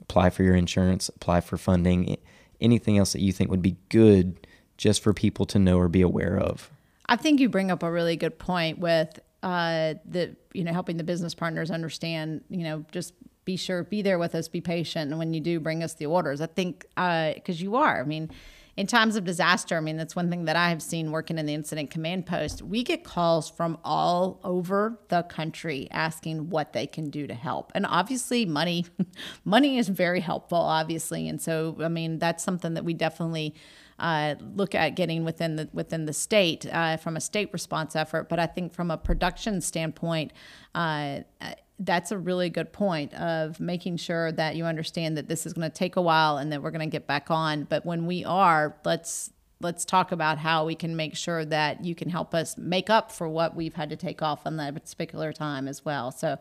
apply 0.00 0.30
for 0.30 0.44
your 0.44 0.54
insurance, 0.54 1.08
apply 1.08 1.40
for 1.40 1.56
funding? 1.56 2.16
Anything 2.60 2.96
else 2.96 3.12
that 3.12 3.20
you 3.20 3.32
think 3.32 3.50
would 3.50 3.62
be 3.62 3.76
good 3.88 4.46
just 4.76 5.02
for 5.02 5.12
people 5.12 5.46
to 5.46 5.58
know 5.58 5.78
or 5.78 5.88
be 5.88 6.02
aware 6.02 6.38
of? 6.38 6.70
I 7.06 7.16
think 7.16 7.40
you 7.40 7.48
bring 7.48 7.70
up 7.70 7.82
a 7.82 7.90
really 7.90 8.16
good 8.16 8.38
point 8.38 8.78
with 8.78 9.18
uh, 9.44 9.94
the 10.06 10.34
you 10.54 10.64
know 10.64 10.72
helping 10.72 10.96
the 10.96 11.04
business 11.04 11.34
partners 11.34 11.70
understand 11.70 12.42
you 12.48 12.64
know 12.64 12.84
just 12.90 13.12
be 13.44 13.56
sure 13.56 13.84
be 13.84 14.00
there 14.00 14.18
with 14.18 14.34
us 14.34 14.48
be 14.48 14.62
patient. 14.62 15.10
And 15.10 15.18
when 15.18 15.34
you 15.34 15.40
do 15.40 15.60
bring 15.60 15.82
us 15.84 15.94
the 15.94 16.06
orders 16.06 16.40
i 16.40 16.46
think 16.46 16.86
because 16.88 17.60
uh, 17.60 17.64
you 17.64 17.76
are 17.76 18.00
i 18.00 18.04
mean 18.04 18.30
in 18.78 18.86
times 18.86 19.16
of 19.16 19.24
disaster 19.24 19.76
i 19.76 19.80
mean 19.80 19.98
that's 19.98 20.16
one 20.16 20.30
thing 20.30 20.46
that 20.46 20.56
i 20.56 20.70
have 20.70 20.80
seen 20.80 21.10
working 21.10 21.36
in 21.36 21.44
the 21.44 21.52
incident 21.52 21.90
command 21.90 22.24
post. 22.24 22.62
We 22.62 22.82
get 22.82 23.04
calls 23.04 23.50
from 23.50 23.76
all 23.84 24.40
over 24.42 24.98
the 25.08 25.22
country 25.24 25.88
asking 25.90 26.48
what 26.48 26.72
they 26.72 26.86
can 26.86 27.10
do 27.10 27.26
to 27.26 27.34
help. 27.34 27.70
And 27.74 27.84
obviously 27.84 28.46
money 28.46 28.86
money 29.44 29.76
is 29.76 29.88
very 29.90 30.20
helpful 30.20 30.58
obviously. 30.58 31.28
And 31.28 31.40
so 31.40 31.76
i 31.80 31.88
mean 31.88 32.18
that's 32.18 32.42
something 32.42 32.72
that 32.74 32.84
we 32.84 32.94
definitely 32.94 33.54
uh, 33.98 34.34
look 34.54 34.74
at 34.74 34.90
getting 34.90 35.24
within 35.24 35.56
the 35.56 35.68
within 35.72 36.04
the 36.06 36.12
state 36.12 36.66
uh, 36.72 36.96
from 36.96 37.16
a 37.16 37.20
state 37.20 37.52
response 37.52 37.94
effort. 37.96 38.28
But 38.28 38.38
I 38.38 38.46
think 38.46 38.72
from 38.72 38.90
a 38.90 38.96
production 38.96 39.60
standpoint, 39.60 40.32
uh, 40.74 41.20
that's 41.78 42.12
a 42.12 42.18
really 42.18 42.50
good 42.50 42.72
point 42.72 43.12
of 43.14 43.58
making 43.60 43.96
sure 43.96 44.30
that 44.32 44.56
you 44.56 44.64
understand 44.64 45.16
that 45.16 45.28
this 45.28 45.46
is 45.46 45.52
going 45.52 45.68
to 45.68 45.76
take 45.76 45.96
a 45.96 46.02
while 46.02 46.36
and 46.36 46.52
that 46.52 46.62
we're 46.62 46.70
going 46.70 46.88
to 46.88 46.92
get 46.92 47.06
back 47.06 47.30
on. 47.30 47.64
But 47.64 47.84
when 47.84 48.06
we 48.06 48.24
are, 48.24 48.76
let's 48.84 49.30
let's 49.60 49.84
talk 49.84 50.12
about 50.12 50.38
how 50.38 50.64
we 50.66 50.74
can 50.74 50.94
make 50.94 51.16
sure 51.16 51.44
that 51.44 51.84
you 51.84 51.94
can 51.94 52.10
help 52.10 52.34
us 52.34 52.58
make 52.58 52.90
up 52.90 53.10
for 53.10 53.28
what 53.28 53.56
we've 53.56 53.74
had 53.74 53.88
to 53.90 53.96
take 53.96 54.20
off 54.20 54.46
on 54.46 54.56
that 54.58 54.74
particular 54.74 55.32
time 55.32 55.66
as 55.66 55.84
well. 55.84 56.10
So 56.12 56.36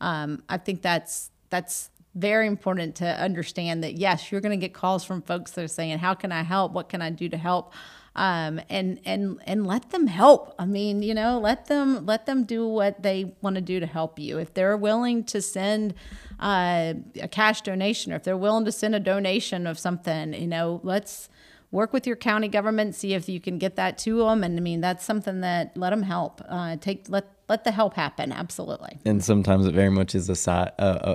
um, 0.00 0.42
I 0.48 0.58
think 0.58 0.82
that's 0.82 1.30
that's 1.50 1.90
very 2.14 2.46
important 2.46 2.96
to 2.96 3.06
understand 3.06 3.84
that 3.84 3.96
yes, 3.98 4.32
you're 4.32 4.40
going 4.40 4.58
to 4.58 4.66
get 4.66 4.74
calls 4.74 5.04
from 5.04 5.22
folks 5.22 5.52
that 5.52 5.64
are 5.64 5.68
saying, 5.68 5.98
"How 5.98 6.14
can 6.14 6.32
I 6.32 6.42
help? 6.42 6.72
What 6.72 6.88
can 6.88 7.02
I 7.02 7.10
do 7.10 7.28
to 7.28 7.36
help?" 7.36 7.72
Um, 8.16 8.60
and 8.68 9.00
and 9.04 9.40
and 9.46 9.66
let 9.66 9.90
them 9.90 10.06
help. 10.06 10.54
I 10.58 10.66
mean, 10.66 11.02
you 11.02 11.14
know, 11.14 11.38
let 11.38 11.66
them 11.66 12.04
let 12.06 12.26
them 12.26 12.44
do 12.44 12.66
what 12.66 13.02
they 13.02 13.34
want 13.42 13.56
to 13.56 13.62
do 13.62 13.78
to 13.80 13.86
help 13.86 14.18
you. 14.18 14.38
If 14.38 14.54
they're 14.54 14.76
willing 14.76 15.24
to 15.24 15.40
send 15.40 15.94
uh, 16.40 16.94
a 17.20 17.28
cash 17.28 17.62
donation, 17.62 18.12
or 18.12 18.16
if 18.16 18.24
they're 18.24 18.36
willing 18.36 18.64
to 18.64 18.72
send 18.72 18.94
a 18.94 19.00
donation 19.00 19.66
of 19.66 19.78
something, 19.78 20.34
you 20.34 20.48
know, 20.48 20.80
let's 20.82 21.28
work 21.70 21.92
with 21.92 22.06
your 22.06 22.16
county 22.16 22.48
government, 22.48 22.94
see 22.94 23.14
if 23.14 23.28
you 23.28 23.40
can 23.40 23.58
get 23.58 23.76
that 23.76 23.98
to 23.98 24.18
them. 24.18 24.42
And 24.42 24.58
I 24.58 24.60
mean, 24.60 24.80
that's 24.80 25.04
something 25.04 25.40
that 25.42 25.76
let 25.76 25.90
them 25.90 26.02
help. 26.02 26.42
Uh, 26.48 26.76
take 26.76 27.08
let 27.08 27.26
let 27.48 27.64
the 27.64 27.70
help 27.70 27.94
happen. 27.94 28.32
Absolutely. 28.32 28.98
And 29.04 29.22
sometimes 29.22 29.66
it 29.66 29.74
very 29.74 29.90
much 29.90 30.14
is 30.14 30.28
a 30.28 30.36
side. 30.36 30.72
Uh, 30.78 30.82
uh 30.82 31.14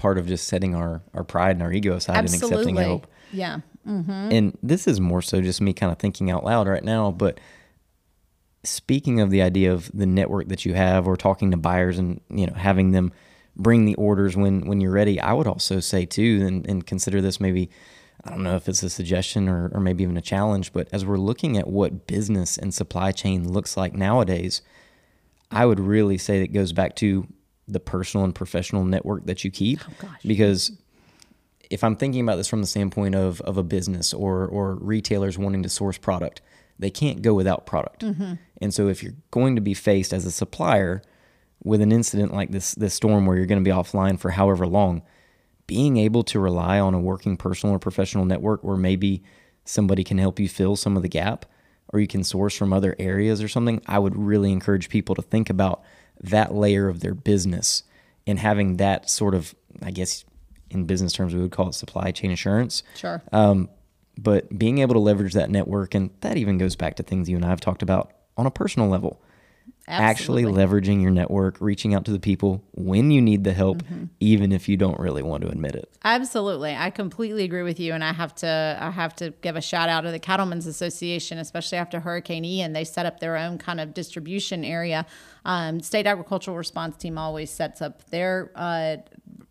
part 0.00 0.16
of 0.16 0.26
just 0.26 0.48
setting 0.48 0.74
our, 0.74 1.02
our 1.12 1.22
pride 1.22 1.56
and 1.56 1.62
our 1.62 1.70
ego 1.70 1.94
aside 1.94 2.16
Absolutely. 2.16 2.46
and 2.46 2.54
accepting 2.54 2.76
help. 2.76 3.06
Yeah. 3.32 3.60
Mm-hmm. 3.86 4.10
And 4.32 4.58
this 4.62 4.88
is 4.88 4.98
more 4.98 5.20
so 5.20 5.42
just 5.42 5.60
me 5.60 5.74
kind 5.74 5.92
of 5.92 5.98
thinking 5.98 6.30
out 6.30 6.42
loud 6.42 6.66
right 6.66 6.82
now. 6.82 7.10
But 7.10 7.38
speaking 8.64 9.20
of 9.20 9.28
the 9.28 9.42
idea 9.42 9.74
of 9.74 9.90
the 9.92 10.06
network 10.06 10.48
that 10.48 10.64
you 10.64 10.72
have 10.72 11.06
or 11.06 11.18
talking 11.18 11.50
to 11.50 11.58
buyers 11.58 11.98
and, 11.98 12.22
you 12.30 12.46
know, 12.46 12.54
having 12.54 12.92
them 12.92 13.12
bring 13.56 13.84
the 13.84 13.94
orders 13.96 14.36
when, 14.36 14.66
when 14.66 14.80
you're 14.80 14.90
ready, 14.90 15.20
I 15.20 15.34
would 15.34 15.46
also 15.46 15.80
say 15.80 16.06
too, 16.06 16.46
and, 16.46 16.66
and 16.66 16.86
consider 16.86 17.20
this 17.20 17.38
maybe, 17.38 17.68
I 18.24 18.30
don't 18.30 18.42
know 18.42 18.56
if 18.56 18.70
it's 18.70 18.82
a 18.82 18.88
suggestion 18.88 19.50
or, 19.50 19.70
or 19.74 19.80
maybe 19.80 20.02
even 20.02 20.16
a 20.16 20.22
challenge, 20.22 20.72
but 20.72 20.88
as 20.92 21.04
we're 21.04 21.18
looking 21.18 21.58
at 21.58 21.68
what 21.68 22.06
business 22.06 22.56
and 22.56 22.72
supply 22.72 23.12
chain 23.12 23.52
looks 23.52 23.76
like 23.76 23.92
nowadays, 23.92 24.62
I 25.50 25.66
would 25.66 25.80
really 25.80 26.16
say 26.16 26.40
that 26.40 26.54
goes 26.54 26.72
back 26.72 26.96
to 26.96 27.26
the 27.72 27.80
personal 27.80 28.24
and 28.24 28.34
professional 28.34 28.84
network 28.84 29.26
that 29.26 29.44
you 29.44 29.50
keep. 29.50 29.80
Oh, 30.02 30.14
because 30.24 30.72
if 31.70 31.84
I'm 31.84 31.96
thinking 31.96 32.22
about 32.22 32.36
this 32.36 32.48
from 32.48 32.60
the 32.60 32.66
standpoint 32.66 33.14
of, 33.14 33.40
of 33.42 33.56
a 33.56 33.62
business 33.62 34.12
or, 34.12 34.46
or 34.46 34.74
retailers 34.74 35.38
wanting 35.38 35.62
to 35.62 35.68
source 35.68 35.98
product, 35.98 36.42
they 36.78 36.90
can't 36.90 37.22
go 37.22 37.34
without 37.34 37.66
product. 37.66 38.02
Mm-hmm. 38.02 38.34
And 38.60 38.74
so 38.74 38.88
if 38.88 39.02
you're 39.02 39.14
going 39.30 39.54
to 39.54 39.62
be 39.62 39.74
faced 39.74 40.12
as 40.12 40.26
a 40.26 40.30
supplier 40.30 41.02
with 41.62 41.80
an 41.80 41.92
incident 41.92 42.32
like 42.32 42.50
this, 42.50 42.74
this 42.74 42.94
storm 42.94 43.26
where 43.26 43.36
you're 43.36 43.46
going 43.46 43.62
to 43.62 43.68
be 43.68 43.74
offline 43.74 44.18
for 44.18 44.30
however 44.30 44.66
long, 44.66 45.02
being 45.66 45.96
able 45.96 46.24
to 46.24 46.40
rely 46.40 46.80
on 46.80 46.94
a 46.94 47.00
working 47.00 47.36
personal 47.36 47.76
or 47.76 47.78
professional 47.78 48.24
network 48.24 48.64
where 48.64 48.76
maybe 48.76 49.22
somebody 49.64 50.02
can 50.02 50.18
help 50.18 50.40
you 50.40 50.48
fill 50.48 50.74
some 50.74 50.96
of 50.96 51.02
the 51.02 51.08
gap 51.08 51.46
or 51.92 52.00
you 52.00 52.06
can 52.06 52.24
source 52.24 52.56
from 52.56 52.72
other 52.72 52.96
areas 52.98 53.42
or 53.42 53.48
something, 53.48 53.80
I 53.86 53.98
would 53.98 54.16
really 54.16 54.52
encourage 54.52 54.88
people 54.88 55.14
to 55.14 55.22
think 55.22 55.50
about 55.50 55.82
that 56.22 56.54
layer 56.54 56.88
of 56.88 57.00
their 57.00 57.14
business 57.14 57.82
and 58.26 58.38
having 58.38 58.76
that 58.76 59.08
sort 59.08 59.34
of, 59.34 59.54
I 59.82 59.90
guess, 59.90 60.24
in 60.70 60.84
business 60.84 61.12
terms, 61.12 61.34
we 61.34 61.40
would 61.40 61.50
call 61.50 61.68
it 61.68 61.74
supply 61.74 62.12
chain 62.12 62.30
insurance. 62.30 62.82
Sure. 62.94 63.22
Um, 63.32 63.68
but 64.18 64.56
being 64.56 64.78
able 64.78 64.94
to 64.94 65.00
leverage 65.00 65.32
that 65.32 65.50
network, 65.50 65.94
and 65.94 66.10
that 66.20 66.36
even 66.36 66.58
goes 66.58 66.76
back 66.76 66.96
to 66.96 67.02
things 67.02 67.28
you 67.28 67.36
and 67.36 67.44
I 67.44 67.48
have 67.48 67.60
talked 67.60 67.82
about 67.82 68.12
on 68.36 68.46
a 68.46 68.50
personal 68.50 68.88
level. 68.88 69.20
Absolutely. 69.88 70.44
Actually, 70.44 70.62
leveraging 70.64 71.02
your 71.02 71.10
network, 71.10 71.56
reaching 71.60 71.94
out 71.94 72.04
to 72.04 72.12
the 72.12 72.20
people 72.20 72.62
when 72.72 73.10
you 73.10 73.20
need 73.20 73.44
the 73.44 73.52
help, 73.52 73.82
mm-hmm. 73.82 74.04
even 74.20 74.52
if 74.52 74.68
you 74.68 74.76
don't 74.76 74.98
really 75.00 75.22
want 75.22 75.42
to 75.42 75.48
admit 75.48 75.74
it. 75.74 75.90
Absolutely, 76.04 76.76
I 76.76 76.90
completely 76.90 77.44
agree 77.44 77.62
with 77.62 77.80
you, 77.80 77.92
and 77.92 78.04
I 78.04 78.12
have 78.12 78.34
to 78.36 78.78
I 78.80 78.90
have 78.90 79.14
to 79.16 79.30
give 79.40 79.56
a 79.56 79.60
shout 79.60 79.88
out 79.88 80.02
to 80.02 80.10
the 80.10 80.18
Cattlemen's 80.18 80.66
Association, 80.66 81.38
especially 81.38 81.78
after 81.78 82.00
Hurricane 82.00 82.44
Ian. 82.44 82.72
They 82.72 82.84
set 82.84 83.06
up 83.06 83.20
their 83.20 83.36
own 83.36 83.58
kind 83.58 83.80
of 83.80 83.92
distribution 83.94 84.64
area. 84.64 85.06
Um, 85.44 85.80
State 85.80 86.06
Agricultural 86.06 86.56
Response 86.56 86.96
Team 86.96 87.18
always 87.18 87.50
sets 87.50 87.82
up 87.82 88.08
their 88.10 88.52
uh, 88.54 88.98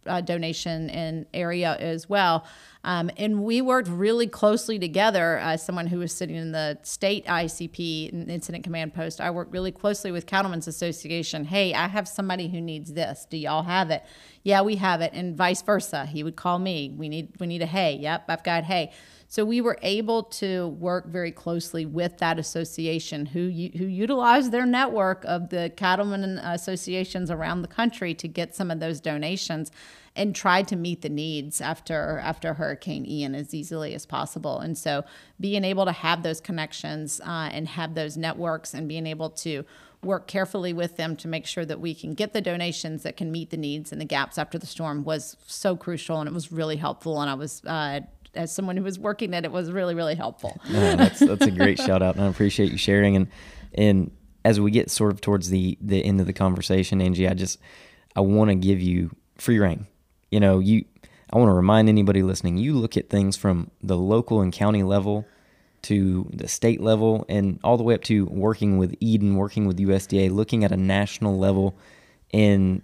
uh, 0.06 0.22
donation 0.22 0.90
and 0.90 1.26
area 1.34 1.76
as 1.80 2.10
well. 2.10 2.46
Um, 2.84 3.12
and 3.18 3.44
we 3.44 3.62
worked 3.62 3.90
really 3.90 4.28
closely 4.28 4.80
together. 4.80 5.38
As 5.38 5.64
someone 5.64 5.88
who 5.88 6.00
was 6.00 6.14
sitting 6.14 6.36
in 6.36 6.54
the 6.54 6.80
state 6.84 7.26
ICP 7.26 8.30
incident 8.30 8.64
command 8.64 8.94
post, 8.94 9.20
I 9.20 9.32
worked 9.32 9.52
really 9.52 9.72
closely 9.72 10.12
with 10.12 10.26
Cattlemen's 10.26 10.68
Association. 10.68 11.46
Hey, 11.46 11.74
I 11.74 11.88
have 11.88 12.08
somebody 12.08 12.48
who 12.48 12.62
needs 12.62 12.94
this. 12.94 13.28
Do 13.30 13.38
y'all 13.38 13.64
have 13.64 13.90
it? 13.90 14.04
Yeah, 14.44 14.62
we 14.62 14.78
have 14.78 15.02
it, 15.02 15.12
and 15.14 15.36
vice 15.36 15.62
versa. 15.62 16.06
He 16.06 16.24
would 16.24 16.38
call 16.38 16.60
me. 16.60 16.94
We 16.96 17.10
need 17.10 17.34
we 17.40 17.48
need 17.48 17.62
a 17.62 17.66
hay. 17.66 17.96
Yep, 17.96 18.26
I've 18.30 18.44
got 18.44 18.64
hay. 18.64 18.92
So 19.32 19.46
we 19.46 19.62
were 19.62 19.78
able 19.84 20.24
to 20.24 20.70
work 20.70 21.06
very 21.06 21.32
closely 21.32 21.86
with 21.86 22.18
that 22.18 22.40
association 22.40 23.28
who 23.28 23.50
who 23.50 23.86
utilized 23.86 24.52
their 24.52 24.66
network 24.66 25.24
of 25.26 25.50
the 25.50 25.72
cattlemen 25.78 26.40
associations 26.40 27.30
around 27.30 27.62
the 27.62 27.68
country 27.68 28.16
to 28.16 28.28
get 28.28 28.56
some 28.56 28.72
of 28.72 28.80
those 28.80 29.00
donations 29.00 29.72
and 30.16 30.34
tried 30.34 30.68
to 30.70 30.76
meet 30.76 31.04
the 31.04 31.10
needs 31.10 31.62
after 31.62 32.18
after 32.24 32.56
Hurricane 32.56 33.06
Ian 33.06 33.36
as 33.36 33.54
easily 33.54 33.94
as 33.94 34.08
possible. 34.08 34.60
And 34.60 34.76
so 34.76 35.06
being 35.40 35.64
able 35.64 35.86
to 35.86 35.92
have 35.92 36.24
those 36.24 36.42
connections 36.42 37.22
uh, 37.22 37.50
and 37.52 37.68
have 37.68 37.94
those 37.94 38.18
networks 38.18 38.74
and 38.74 38.88
being 38.88 39.06
able 39.06 39.30
to 39.30 39.64
work 40.02 40.28
carefully 40.28 40.74
with 40.74 40.98
them 40.98 41.16
to 41.18 41.28
make 41.28 41.46
sure 41.46 41.66
that 41.66 41.80
we 41.80 41.94
can 41.94 42.16
get 42.16 42.34
the 42.34 42.42
donations 42.42 43.04
that 43.04 43.16
can 43.16 43.32
meet 43.32 43.52
the 43.52 43.58
needs 43.58 43.92
and 43.92 44.02
the 44.02 44.06
gaps 44.06 44.40
after 44.40 44.58
the 44.58 44.66
storm 44.66 45.04
was 45.04 45.38
so 45.46 45.76
crucial 45.76 46.20
and 46.20 46.28
it 46.28 46.34
was 46.34 46.52
really 46.52 46.78
helpful 46.78 47.22
and 47.22 47.30
I 47.30 47.34
was 47.34 47.62
uh, 47.66 48.00
as 48.36 48.54
someone 48.54 48.78
who 48.78 48.84
was 48.84 49.00
working 49.00 49.34
it, 49.34 49.46
it 49.46 49.52
was 49.52 49.72
really, 49.72 49.96
really 49.96 50.16
helpful. 50.16 50.60
No, 50.70 50.96
that's 50.96 51.20
that's 51.20 51.46
a 51.46 51.52
great 51.52 51.80
shout 51.80 52.02
out, 52.02 52.16
and 52.16 52.24
I 52.24 52.28
appreciate 52.28 52.72
you 52.72 52.78
sharing. 52.78 53.16
And 53.16 53.28
and 53.74 54.12
as 54.46 54.60
we 54.60 54.72
get 54.72 54.90
sort 54.92 55.12
of 55.12 55.22
towards 55.22 55.50
the 55.50 55.78
the 55.82 56.04
end 56.04 56.20
of 56.22 56.28
the 56.28 56.34
conversation, 56.34 57.02
Angie, 57.02 57.28
I 57.28 57.34
just 57.34 57.60
I 58.16 58.22
want 58.22 58.50
to 58.50 58.56
give 58.56 58.80
you 58.80 59.12
free 59.38 59.60
reign. 59.60 59.88
You 60.32 60.40
know, 60.40 60.60
you 60.60 60.86
I 61.32 61.38
want 61.38 61.50
to 61.50 61.54
remind 61.54 61.90
anybody 61.90 62.24
listening, 62.24 62.58
you 62.58 62.74
look 62.74 62.98
at 62.98 63.10
things 63.10 63.38
from 63.38 63.72
the 63.82 63.98
local 63.98 64.42
and 64.42 64.52
county 64.52 64.84
level 64.84 65.26
to 65.84 66.30
the 66.34 66.48
state 66.48 66.82
level 66.82 67.26
and 67.30 67.60
all 67.64 67.78
the 67.78 67.84
way 67.84 67.94
up 67.94 68.04
to 68.04 68.26
working 68.26 68.78
with 68.78 68.96
EDEN, 69.00 69.36
working 69.36 69.66
with 69.66 69.78
USDA, 69.78 70.32
looking 70.32 70.64
at 70.64 70.72
a 70.72 70.78
national 70.78 71.38
level 71.38 71.78
and 72.34 72.82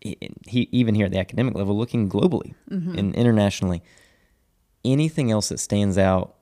he, 0.00 0.68
even 0.72 0.94
here 0.94 1.06
at 1.06 1.12
the 1.12 1.18
academic 1.18 1.54
level, 1.54 1.76
looking 1.76 2.08
globally 2.08 2.54
mm-hmm. 2.70 2.98
and 2.98 3.14
internationally 3.14 3.82
anything 4.84 5.30
else 5.30 5.48
that 5.48 5.58
stands 5.58 5.98
out 5.98 6.36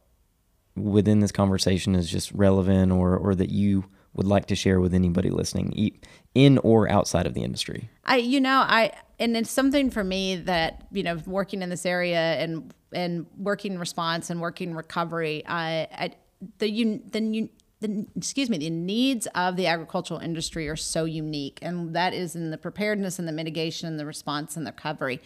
within 0.77 1.21
this 1.21 1.33
conversation 1.33 1.95
is 1.95 2.11
just 2.11 2.33
relevant 2.33 2.93
or, 2.93 3.17
or 3.17 3.35
that 3.35 3.51
you 3.51 3.85
would 4.15 4.27
like 4.27 4.47
to 4.47 4.57
share 4.57 4.81
with 4.81 4.93
anybody 4.93 5.31
listening 5.31 5.99
in 6.35 6.59
or 6.59 6.91
outside 6.91 7.27
of 7.27 7.35
the 7.35 7.43
industry? 7.43 7.91
I, 8.05 8.17
you 8.17 8.41
know, 8.41 8.65
I, 8.67 8.93
and 9.19 9.37
it's 9.37 9.51
something 9.51 9.91
for 9.91 10.03
me 10.03 10.37
that, 10.37 10.87
you 10.91 11.03
know, 11.03 11.17
working 11.27 11.63
in 11.63 11.69
this 11.69 11.87
area 11.87 12.19
and, 12.19 12.75
and 12.93 13.27
working 13.37 13.79
response 13.79 14.31
and 14.31 14.41
working 14.41 14.75
recovery, 14.75 15.45
I, 15.47 15.87
I 15.93 16.11
the, 16.59 16.69
you, 16.69 17.03
the, 17.13 17.51
the 17.81 18.07
excuse 18.17 18.51
me 18.51 18.59
the 18.59 18.71
needs 18.71 19.27
of 19.35 19.57
the 19.57 19.67
agricultural 19.67 20.21
industry 20.21 20.69
are 20.69 20.77
so 20.77 21.05
unique 21.05 21.59
and 21.63 21.95
that 21.95 22.15
is 22.15 22.37
in 22.37 22.51
the 22.51 22.59
preparedness 22.59 23.19
and 23.19 23.27
the 23.27 23.33
mitigation 23.33 23.89
and 23.89 23.99
the 23.99 24.07
response 24.07 24.57
and 24.57 24.67
the 24.67 24.71
recovery 24.71 25.21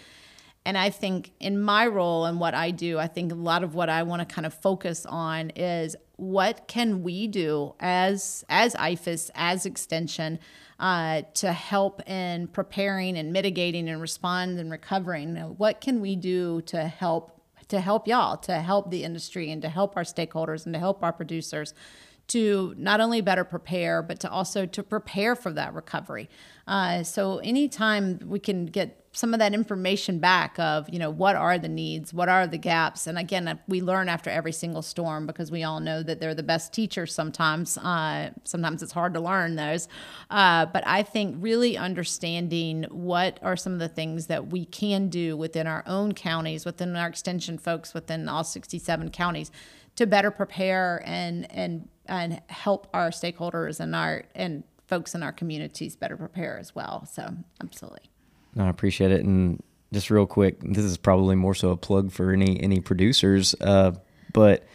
and 0.64 0.78
i 0.78 0.90
think 0.90 1.32
in 1.40 1.60
my 1.60 1.86
role 1.86 2.24
and 2.24 2.40
what 2.40 2.54
i 2.54 2.70
do 2.70 2.98
i 2.98 3.06
think 3.06 3.32
a 3.32 3.34
lot 3.34 3.62
of 3.62 3.74
what 3.74 3.88
i 3.88 4.02
want 4.02 4.26
to 4.26 4.34
kind 4.34 4.46
of 4.46 4.54
focus 4.54 5.06
on 5.06 5.50
is 5.50 5.96
what 6.16 6.68
can 6.68 7.02
we 7.02 7.26
do 7.26 7.74
as 7.80 8.44
as 8.48 8.74
IFAS 8.74 9.30
as 9.34 9.66
extension 9.66 10.38
uh, 10.78 11.22
to 11.34 11.52
help 11.52 12.08
in 12.08 12.46
preparing 12.48 13.16
and 13.16 13.32
mitigating 13.32 13.88
and 13.88 14.00
respond 14.00 14.58
and 14.58 14.70
recovering 14.70 15.36
what 15.56 15.80
can 15.80 16.00
we 16.00 16.14
do 16.14 16.60
to 16.62 16.86
help 16.86 17.40
to 17.68 17.80
help 17.80 18.06
y'all 18.06 18.36
to 18.36 18.60
help 18.60 18.90
the 18.90 19.02
industry 19.02 19.50
and 19.50 19.62
to 19.62 19.68
help 19.68 19.96
our 19.96 20.04
stakeholders 20.04 20.66
and 20.66 20.74
to 20.74 20.78
help 20.78 21.02
our 21.02 21.12
producers 21.12 21.74
to 22.26 22.74
not 22.78 23.00
only 23.00 23.20
better 23.20 23.44
prepare, 23.44 24.02
but 24.02 24.18
to 24.20 24.30
also 24.30 24.64
to 24.64 24.82
prepare 24.82 25.36
for 25.36 25.52
that 25.52 25.74
recovery. 25.74 26.28
Uh, 26.66 27.02
so 27.02 27.38
anytime 27.38 28.18
we 28.24 28.38
can 28.38 28.66
get 28.66 29.03
some 29.14 29.32
of 29.32 29.38
that 29.38 29.54
information 29.54 30.18
back 30.18 30.58
of 30.58 30.88
you 30.90 30.98
know 30.98 31.10
what 31.10 31.36
are 31.36 31.58
the 31.58 31.68
needs 31.68 32.12
what 32.12 32.28
are 32.28 32.46
the 32.46 32.58
gaps 32.58 33.06
and 33.06 33.16
again 33.16 33.58
we 33.68 33.80
learn 33.80 34.08
after 34.08 34.28
every 34.28 34.52
single 34.52 34.82
storm 34.82 35.26
because 35.26 35.50
we 35.50 35.62
all 35.62 35.80
know 35.80 36.02
that 36.02 36.20
they're 36.20 36.34
the 36.34 36.42
best 36.42 36.72
teachers 36.72 37.14
sometimes 37.14 37.78
uh, 37.78 38.30
sometimes 38.44 38.82
it's 38.82 38.92
hard 38.92 39.14
to 39.14 39.20
learn 39.20 39.56
those 39.56 39.88
uh, 40.30 40.66
but 40.66 40.86
i 40.86 41.02
think 41.02 41.36
really 41.38 41.76
understanding 41.76 42.84
what 42.90 43.38
are 43.42 43.56
some 43.56 43.72
of 43.72 43.78
the 43.78 43.88
things 43.88 44.26
that 44.26 44.48
we 44.48 44.64
can 44.64 45.08
do 45.08 45.36
within 45.36 45.66
our 45.66 45.82
own 45.86 46.12
counties 46.12 46.64
within 46.64 46.94
our 46.96 47.08
extension 47.08 47.56
folks 47.56 47.94
within 47.94 48.28
all 48.28 48.44
67 48.44 49.10
counties 49.10 49.50
to 49.96 50.06
better 50.06 50.30
prepare 50.30 51.02
and 51.06 51.50
and 51.50 51.88
and 52.06 52.42
help 52.48 52.88
our 52.92 53.10
stakeholders 53.10 53.80
and 53.80 53.94
our 53.94 54.24
and 54.34 54.64
folks 54.86 55.14
in 55.14 55.22
our 55.22 55.32
communities 55.32 55.96
better 55.96 56.16
prepare 56.16 56.58
as 56.58 56.74
well. 56.74 57.06
So 57.10 57.34
absolutely. 57.62 58.10
No, 58.54 58.64
I 58.64 58.68
appreciate 58.68 59.10
it. 59.10 59.24
And 59.24 59.62
just 59.92 60.10
real 60.10 60.26
quick, 60.26 60.60
this 60.60 60.84
is 60.84 60.96
probably 60.96 61.36
more 61.36 61.54
so 61.54 61.70
a 61.70 61.76
plug 61.76 62.12
for 62.12 62.32
any 62.32 62.60
any 62.62 62.80
producers. 62.80 63.54
Uh, 63.60 63.92
but 64.32 64.66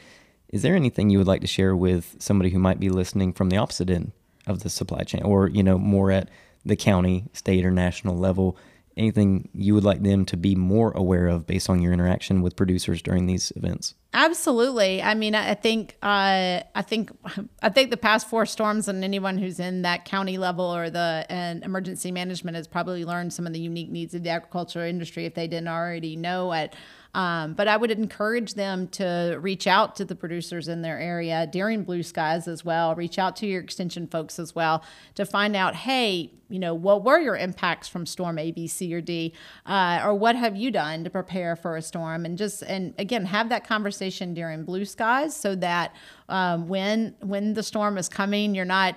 is 0.49 0.61
there 0.61 0.75
anything 0.75 1.09
you 1.09 1.17
would 1.17 1.27
like 1.27 1.41
to 1.41 1.47
share 1.47 1.75
with 1.75 2.15
somebody 2.19 2.49
who 2.49 2.59
might 2.59 2.79
be 2.79 2.89
listening 2.89 3.33
from 3.33 3.49
the 3.49 3.57
opposite 3.57 3.89
end 3.89 4.11
of 4.47 4.63
the 4.63 4.69
supply 4.69 5.03
chain, 5.03 5.23
or 5.23 5.47
you 5.47 5.63
know, 5.63 5.77
more 5.77 6.11
at 6.11 6.29
the 6.65 6.75
county, 6.75 7.25
state, 7.33 7.65
or 7.65 7.71
national 7.71 8.17
level? 8.17 8.57
Anything 8.99 9.49
you 9.53 9.73
would 9.73 9.83
like 9.83 10.03
them 10.03 10.25
to 10.25 10.37
be 10.37 10.53
more 10.55 10.91
aware 10.91 11.27
of 11.27 11.47
based 11.47 11.69
on 11.69 11.81
your 11.81 11.93
interaction 11.93 12.41
with 12.41 12.55
producers 12.55 13.01
during 13.01 13.25
these 13.25 13.51
events? 13.55 13.95
Absolutely. 14.13 15.01
I 15.01 15.13
mean, 15.13 15.35
I 15.35 15.53
think 15.53 15.95
uh, 16.03 16.61
I 16.75 16.81
think 16.81 17.11
I 17.61 17.69
think 17.69 17.89
the 17.89 17.97
past 17.97 18.29
four 18.29 18.45
storms 18.45 18.87
and 18.87 19.03
anyone 19.03 19.37
who's 19.37 19.59
in 19.59 19.83
that 19.83 20.05
county 20.05 20.37
level 20.37 20.65
or 20.65 20.89
the 20.89 21.25
and 21.29 21.63
emergency 21.63 22.11
management 22.11 22.57
has 22.57 22.67
probably 22.67 23.05
learned 23.05 23.33
some 23.33 23.47
of 23.47 23.53
the 23.53 23.59
unique 23.59 23.89
needs 23.89 24.13
of 24.13 24.23
the 24.23 24.29
agricultural 24.29 24.85
industry 24.85 25.25
if 25.25 25.33
they 25.33 25.47
didn't 25.47 25.69
already 25.69 26.15
know 26.15 26.51
it. 26.53 26.75
Um, 27.13 27.53
but 27.53 27.67
I 27.67 27.75
would 27.75 27.91
encourage 27.91 28.53
them 28.53 28.87
to 28.89 29.37
reach 29.41 29.65
out 29.65 29.95
to 29.95 30.05
the 30.05 30.15
producers 30.15 30.67
in 30.67 30.83
their 30.83 30.99
area 30.99 31.47
during 31.51 31.83
blue 31.83 32.03
skies 32.03 32.47
as 32.47 32.63
well. 32.63 32.93
Reach 32.93 33.17
out 33.17 33.35
to 33.37 33.47
your 33.47 33.61
extension 33.61 34.07
folks 34.07 34.37
as 34.37 34.53
well 34.53 34.83
to 35.15 35.25
find 35.25 35.55
out, 35.55 35.75
hey, 35.75 36.31
you 36.49 36.59
know, 36.59 36.73
what 36.73 37.03
were 37.03 37.19
your 37.19 37.35
impacts 37.35 37.87
from 37.87 38.05
storm 38.05 38.37
A, 38.37 38.51
B, 38.51 38.67
C, 38.67 38.93
or 38.93 39.01
D, 39.01 39.33
uh, 39.65 40.01
or 40.03 40.13
what 40.13 40.35
have 40.35 40.55
you 40.55 40.71
done 40.71 41.03
to 41.03 41.09
prepare 41.09 41.55
for 41.55 41.75
a 41.77 41.81
storm? 41.81 42.25
And 42.25 42.37
just 42.37 42.61
and 42.63 42.93
again, 42.97 43.25
have 43.25 43.49
that 43.49 43.67
conversation 43.67 44.33
during 44.33 44.63
blue 44.63 44.85
skies 44.85 45.35
so 45.35 45.55
that 45.55 45.95
um, 46.27 46.67
when 46.67 47.15
when 47.21 47.53
the 47.53 47.63
storm 47.63 47.97
is 47.97 48.09
coming, 48.09 48.53
you're 48.53 48.65
not 48.65 48.95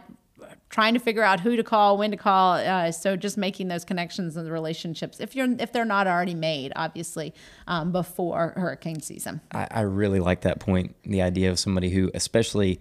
trying 0.71 0.95
to 0.95 1.01
figure 1.01 1.23
out 1.23 1.41
who 1.41 1.57
to 1.57 1.63
call, 1.63 1.97
when 1.97 2.11
to 2.11 2.17
call. 2.17 2.55
Uh, 2.55 2.93
so 2.93 3.17
just 3.17 3.37
making 3.37 3.69
those 3.69 3.85
connections 3.85 4.37
and 4.37 4.47
the 4.47 4.53
relationships, 4.53 5.21
if 5.21 5.35
you're 5.37 5.49
if 5.59 5.73
they're 5.73 5.85
not 5.85 6.07
already 6.07 6.35
made, 6.35 6.73
obviously 6.77 7.35
um, 7.67 7.93
before 7.93 8.55
hurricane 8.57 9.01
season. 9.01 9.41
I, 9.53 9.69
I, 9.71 9.81
really 9.81 10.21
like 10.21 10.43
that 10.43 10.61
point. 10.61 10.95
The 11.05 11.23
idea 11.23 11.51
of 11.51 11.59
somebody 11.59 11.91
who, 11.91 12.11
especially 12.15 12.81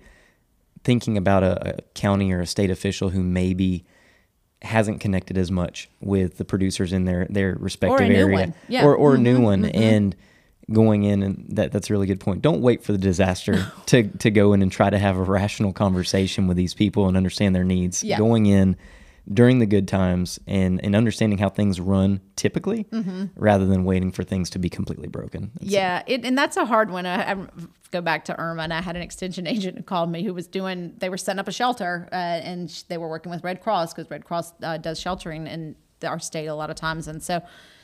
thinking 0.84 1.17
about 1.17 1.43
a, 1.43 1.77
a 1.77 1.81
county 1.93 2.31
or 2.31 2.41
a 2.41 2.47
state 2.47 2.71
official 2.71 3.10
who 3.10 3.23
maybe 3.23 3.86
hasn't 4.62 4.99
connected 5.01 5.38
as 5.38 5.49
much 5.49 5.89
with 6.01 6.38
the 6.38 6.45
producers 6.45 6.93
in 6.93 7.05
their 7.05 7.25
their 7.29 7.55
respective 7.60 8.10
area, 8.10 8.53
yeah. 8.67 8.86
or 8.86 8.95
or 8.95 9.12
mm-hmm, 9.12 9.19
a 9.19 9.23
new 9.23 9.41
one, 9.41 9.63
mm-hmm. 9.63 9.81
and 9.81 10.15
going 10.73 11.03
in 11.03 11.23
and 11.23 11.45
that 11.49 11.71
that's 11.71 11.89
a 11.89 11.93
really 11.93 12.07
good 12.07 12.19
point. 12.19 12.41
Don't 12.41 12.62
wait 12.62 12.84
for 12.84 12.91
the 12.91 12.97
disaster 12.97 13.71
to 13.88 14.03
to 14.03 14.31
go 14.31 14.53
in 14.53 14.62
and 14.62 14.71
try 14.71 14.89
to 14.89 14.97
have 14.97 15.17
a 15.17 15.23
rational 15.23 15.73
conversation 15.73 16.47
with 16.47 16.57
these 16.57 16.73
people 16.73 17.07
and 17.07 17.17
understand 17.17 17.55
their 17.55 17.63
needs. 17.63 18.03
Yeah. 18.03 18.17
Going 18.17 18.45
in 18.45 18.77
during 19.31 19.60
the 19.60 19.65
good 19.65 19.88
times 19.88 20.39
and 20.47 20.84
and 20.84 20.95
understanding 20.95 21.38
how 21.38 21.49
things 21.49 21.79
run 21.79 22.21
typically 22.36 22.86
mm-hmm. 22.86 23.25
rather 23.36 23.65
than 23.65 23.86
waiting 23.86 24.12
for 24.12 24.23
things 24.23 24.49
to 24.49 24.60
be 24.60 24.69
completely 24.69 25.07
broken. 25.07 25.51
That's 25.60 25.71
yeah, 25.71 26.03
it, 26.07 26.25
and 26.25 26.38
that's 26.38 26.57
a 26.57 26.65
hard 26.65 26.89
one. 26.89 27.05
I, 27.05 27.31
I, 27.31 27.47
go 27.91 28.01
back 28.01 28.25
to 28.25 28.39
Irma 28.39 28.63
and 28.63 28.73
I 28.73 28.81
had 28.81 28.95
an 28.95 29.01
extension 29.01 29.45
agent 29.55 29.77
who 29.77 29.84
called 29.84 30.12
me 30.12 30.23
who 30.23 30.34
was 30.34 30.47
doing 30.47 30.95
they 30.97 31.10
were 31.10 31.17
setting 31.17 31.39
up 31.39 31.47
a 31.47 31.51
shelter 31.51 32.07
uh, 32.12 32.15
and 32.15 32.69
they 32.88 32.97
were 32.97 33.10
working 33.10 33.31
with 33.31 33.43
Red 33.43 33.62
Cross 33.62 33.93
because 33.93 34.10
Red 34.10 34.25
Cross 34.25 34.53
uh, 34.63 34.77
does 34.77 34.99
sheltering 34.99 35.47
in 35.47 35.75
our 36.03 36.19
state 36.19 36.47
a 36.47 36.55
lot 36.55 36.69
of 36.69 36.75
times 36.75 37.07
and 37.07 37.21
so 37.21 37.41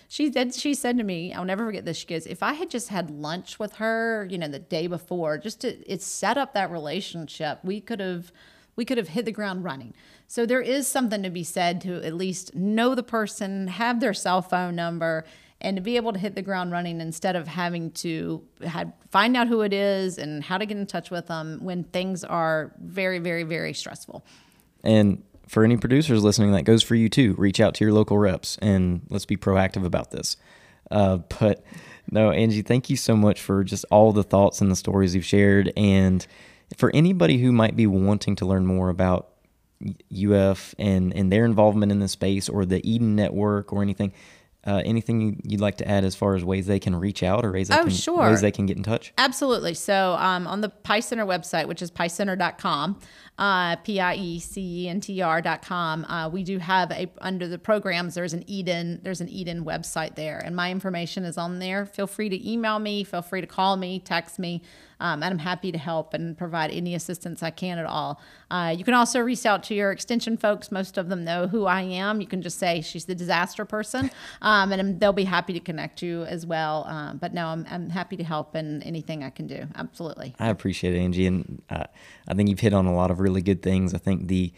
she 0.07 0.31
said 0.31 0.53
she 0.53 0.73
said 0.73 0.97
to 0.97 1.03
me, 1.03 1.33
I'll 1.33 1.45
never 1.45 1.65
forget 1.65 1.85
this. 1.85 1.97
She 1.97 2.07
goes, 2.07 2.25
if 2.25 2.41
I 2.41 2.53
had 2.53 2.69
just 2.69 2.89
had 2.89 3.09
lunch 3.09 3.59
with 3.59 3.73
her, 3.73 4.27
you 4.29 4.37
know, 4.37 4.47
the 4.47 4.59
day 4.59 4.87
before, 4.87 5.37
just 5.37 5.61
to 5.61 5.91
it 5.91 6.01
set 6.01 6.37
up 6.37 6.53
that 6.53 6.71
relationship, 6.71 7.59
we 7.63 7.81
could 7.81 7.99
have 7.99 8.31
we 8.75 8.85
could 8.85 8.97
have 8.97 9.09
hit 9.09 9.25
the 9.25 9.31
ground 9.31 9.63
running. 9.63 9.93
So 10.27 10.45
there 10.45 10.61
is 10.61 10.87
something 10.87 11.23
to 11.23 11.29
be 11.29 11.43
said 11.43 11.81
to 11.81 12.01
at 12.03 12.13
least 12.13 12.55
know 12.55 12.95
the 12.95 13.03
person, 13.03 13.67
have 13.67 13.99
their 13.99 14.13
cell 14.13 14.41
phone 14.41 14.75
number, 14.75 15.25
and 15.59 15.75
to 15.77 15.81
be 15.81 15.95
able 15.95 16.13
to 16.13 16.19
hit 16.19 16.35
the 16.35 16.41
ground 16.41 16.71
running 16.71 17.01
instead 17.01 17.35
of 17.35 17.47
having 17.47 17.91
to 17.91 18.43
have, 18.65 18.93
find 19.09 19.35
out 19.35 19.47
who 19.47 19.61
it 19.61 19.73
is 19.73 20.17
and 20.17 20.43
how 20.43 20.57
to 20.57 20.65
get 20.65 20.77
in 20.77 20.85
touch 20.85 21.09
with 21.09 21.27
them 21.27 21.59
when 21.63 21.83
things 21.85 22.23
are 22.23 22.71
very, 22.79 23.19
very, 23.19 23.43
very 23.43 23.73
stressful. 23.73 24.23
And 24.83 25.23
for 25.47 25.63
any 25.63 25.77
producers 25.77 26.23
listening, 26.23 26.51
that 26.51 26.63
goes 26.63 26.83
for 26.83 26.95
you 26.95 27.09
too. 27.09 27.33
Reach 27.37 27.59
out 27.59 27.73
to 27.75 27.85
your 27.85 27.93
local 27.93 28.17
reps 28.17 28.57
and 28.61 29.01
let's 29.09 29.25
be 29.25 29.37
proactive 29.37 29.85
about 29.85 30.11
this. 30.11 30.37
Uh, 30.91 31.17
but 31.39 31.63
no, 32.11 32.31
Angie, 32.31 32.61
thank 32.61 32.89
you 32.89 32.97
so 32.97 33.15
much 33.15 33.41
for 33.41 33.63
just 33.63 33.85
all 33.91 34.11
the 34.11 34.23
thoughts 34.23 34.61
and 34.61 34.71
the 34.71 34.75
stories 34.75 35.15
you've 35.15 35.25
shared. 35.25 35.71
And 35.75 36.25
for 36.75 36.91
anybody 36.93 37.37
who 37.37 37.51
might 37.51 37.75
be 37.75 37.87
wanting 37.87 38.35
to 38.37 38.45
learn 38.45 38.65
more 38.65 38.89
about 38.89 39.29
UF 40.11 40.73
and, 40.79 41.13
and 41.13 41.31
their 41.31 41.45
involvement 41.45 41.91
in 41.91 41.99
the 41.99 42.07
space 42.07 42.49
or 42.49 42.65
the 42.65 42.81
EDEN 42.87 43.15
Network 43.15 43.71
or 43.71 43.81
anything, 43.81 44.13
uh, 44.65 44.81
anything 44.83 45.41
you'd 45.45 45.61
like 45.61 45.77
to 45.77 45.87
add 45.87 46.03
as 46.03 46.15
far 46.15 46.35
as 46.35 46.43
ways 46.43 46.67
they 46.67 46.79
can 46.79 46.95
reach 46.95 47.23
out 47.23 47.45
or 47.45 47.53
ways 47.53 47.69
they, 47.69 47.75
oh, 47.75 47.83
can, 47.83 47.89
sure. 47.89 48.27
ways 48.27 48.41
they 48.41 48.51
can 48.51 48.65
get 48.65 48.75
in 48.75 48.83
touch? 48.83 49.13
Absolutely. 49.17 49.73
So 49.73 50.15
um, 50.19 50.45
on 50.45 50.61
the 50.61 50.69
Piecenter 50.69 51.03
Center 51.03 51.25
website, 51.25 51.67
which 51.67 51.81
is 51.81 51.89
piecenter.com, 51.89 52.99
uh, 53.37 53.75
P-I-E-C-E-N-T-R 53.77 55.41
dot 55.41 55.61
com. 55.61 56.05
Uh, 56.05 56.29
we 56.29 56.43
do 56.43 56.57
have 56.57 56.91
a 56.91 57.09
under 57.21 57.47
the 57.47 57.59
programs. 57.59 58.15
There's 58.15 58.33
an 58.33 58.43
EDEN. 58.47 59.01
There's 59.03 59.21
an 59.21 59.29
EDEN 59.29 59.63
website 59.63 60.15
there, 60.15 60.39
and 60.39 60.55
my 60.55 60.71
information 60.71 61.23
is 61.23 61.37
on 61.37 61.59
there. 61.59 61.85
Feel 61.85 62.07
free 62.07 62.29
to 62.29 62.51
email 62.51 62.79
me. 62.79 63.03
Feel 63.03 63.21
free 63.21 63.41
to 63.41 63.47
call 63.47 63.77
me, 63.77 63.99
text 63.99 64.39
me, 64.39 64.63
um, 64.99 65.21
and 65.21 65.31
I'm 65.31 65.39
happy 65.39 65.71
to 65.71 65.77
help 65.77 66.13
and 66.13 66.37
provide 66.37 66.71
any 66.71 66.95
assistance 66.95 67.43
I 67.43 67.51
can 67.51 67.77
at 67.77 67.85
all. 67.85 68.19
Uh, 68.49 68.73
you 68.75 68.83
can 68.83 68.93
also 68.93 69.19
reach 69.19 69.45
out 69.45 69.63
to 69.63 69.75
your 69.75 69.91
extension 69.91 70.37
folks. 70.37 70.71
Most 70.71 70.97
of 70.97 71.09
them 71.09 71.23
know 71.23 71.47
who 71.47 71.65
I 71.65 71.81
am. 71.81 72.21
You 72.21 72.27
can 72.27 72.41
just 72.41 72.57
say 72.57 72.81
she's 72.81 73.05
the 73.05 73.15
disaster 73.15 73.65
person, 73.65 74.09
um, 74.41 74.71
and 74.71 74.99
they'll 74.99 75.13
be 75.13 75.25
happy 75.25 75.53
to 75.53 75.59
connect 75.59 76.01
you 76.01 76.23
as 76.23 76.45
well. 76.45 76.85
Um, 76.87 77.17
but 77.17 77.33
no, 77.33 77.47
I'm, 77.47 77.65
I'm 77.69 77.89
happy 77.89 78.17
to 78.17 78.23
help 78.23 78.55
in 78.55 78.81
anything 78.81 79.23
I 79.23 79.29
can 79.29 79.45
do. 79.45 79.67
Absolutely. 79.75 80.33
I 80.39 80.49
appreciate 80.49 80.95
it, 80.95 80.99
Angie, 80.99 81.27
and 81.27 81.61
uh, 81.69 81.83
I 82.27 82.33
think 82.33 82.49
you've 82.49 82.59
hit 82.59 82.73
on 82.73 82.87
a 82.87 82.95
lot 82.95 83.11
of 83.11 83.19
really 83.27 83.41
good 83.41 83.61
things. 83.61 83.93
I 83.93 83.97
think 83.97 84.27
the 84.27 84.53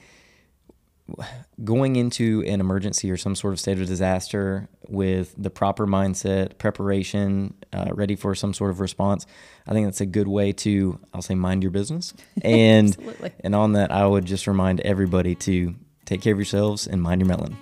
going 1.64 1.96
into 1.96 2.44
an 2.46 2.60
emergency 2.60 3.10
or 3.10 3.18
some 3.18 3.34
sort 3.36 3.54
of 3.54 3.60
state 3.60 3.80
of 3.80 3.88
disaster 3.88 4.70
with 4.88 5.34
the 5.38 5.50
proper 5.50 5.88
mindset, 5.88 6.60
preparation, 6.60 7.56
uh, 7.74 7.90
ready 7.94 8.16
for 8.16 8.36
some 8.36 8.54
sort 8.54 8.70
of 8.70 8.80
response, 8.80 9.26
I 9.68 9.74
think 9.74 9.88
that's 9.88 10.02
a 10.02 10.06
good 10.06 10.28
way 10.28 10.52
to, 10.54 11.00
I'll 11.12 11.24
say, 11.24 11.34
mind 11.36 11.64
your 11.64 11.72
business. 11.72 12.14
And 12.44 12.96
and 13.44 13.56
on 13.56 13.74
that, 13.74 13.92
I 13.92 14.06
would 14.06 14.26
just 14.26 14.48
remind 14.48 14.82
everybody 14.82 15.36
to 15.36 15.76
take 16.06 16.22
care 16.22 16.34
of 16.34 16.40
yourselves 16.40 16.88
and 16.88 17.02
mind 17.02 17.22
your 17.22 17.28
melon. 17.28 17.58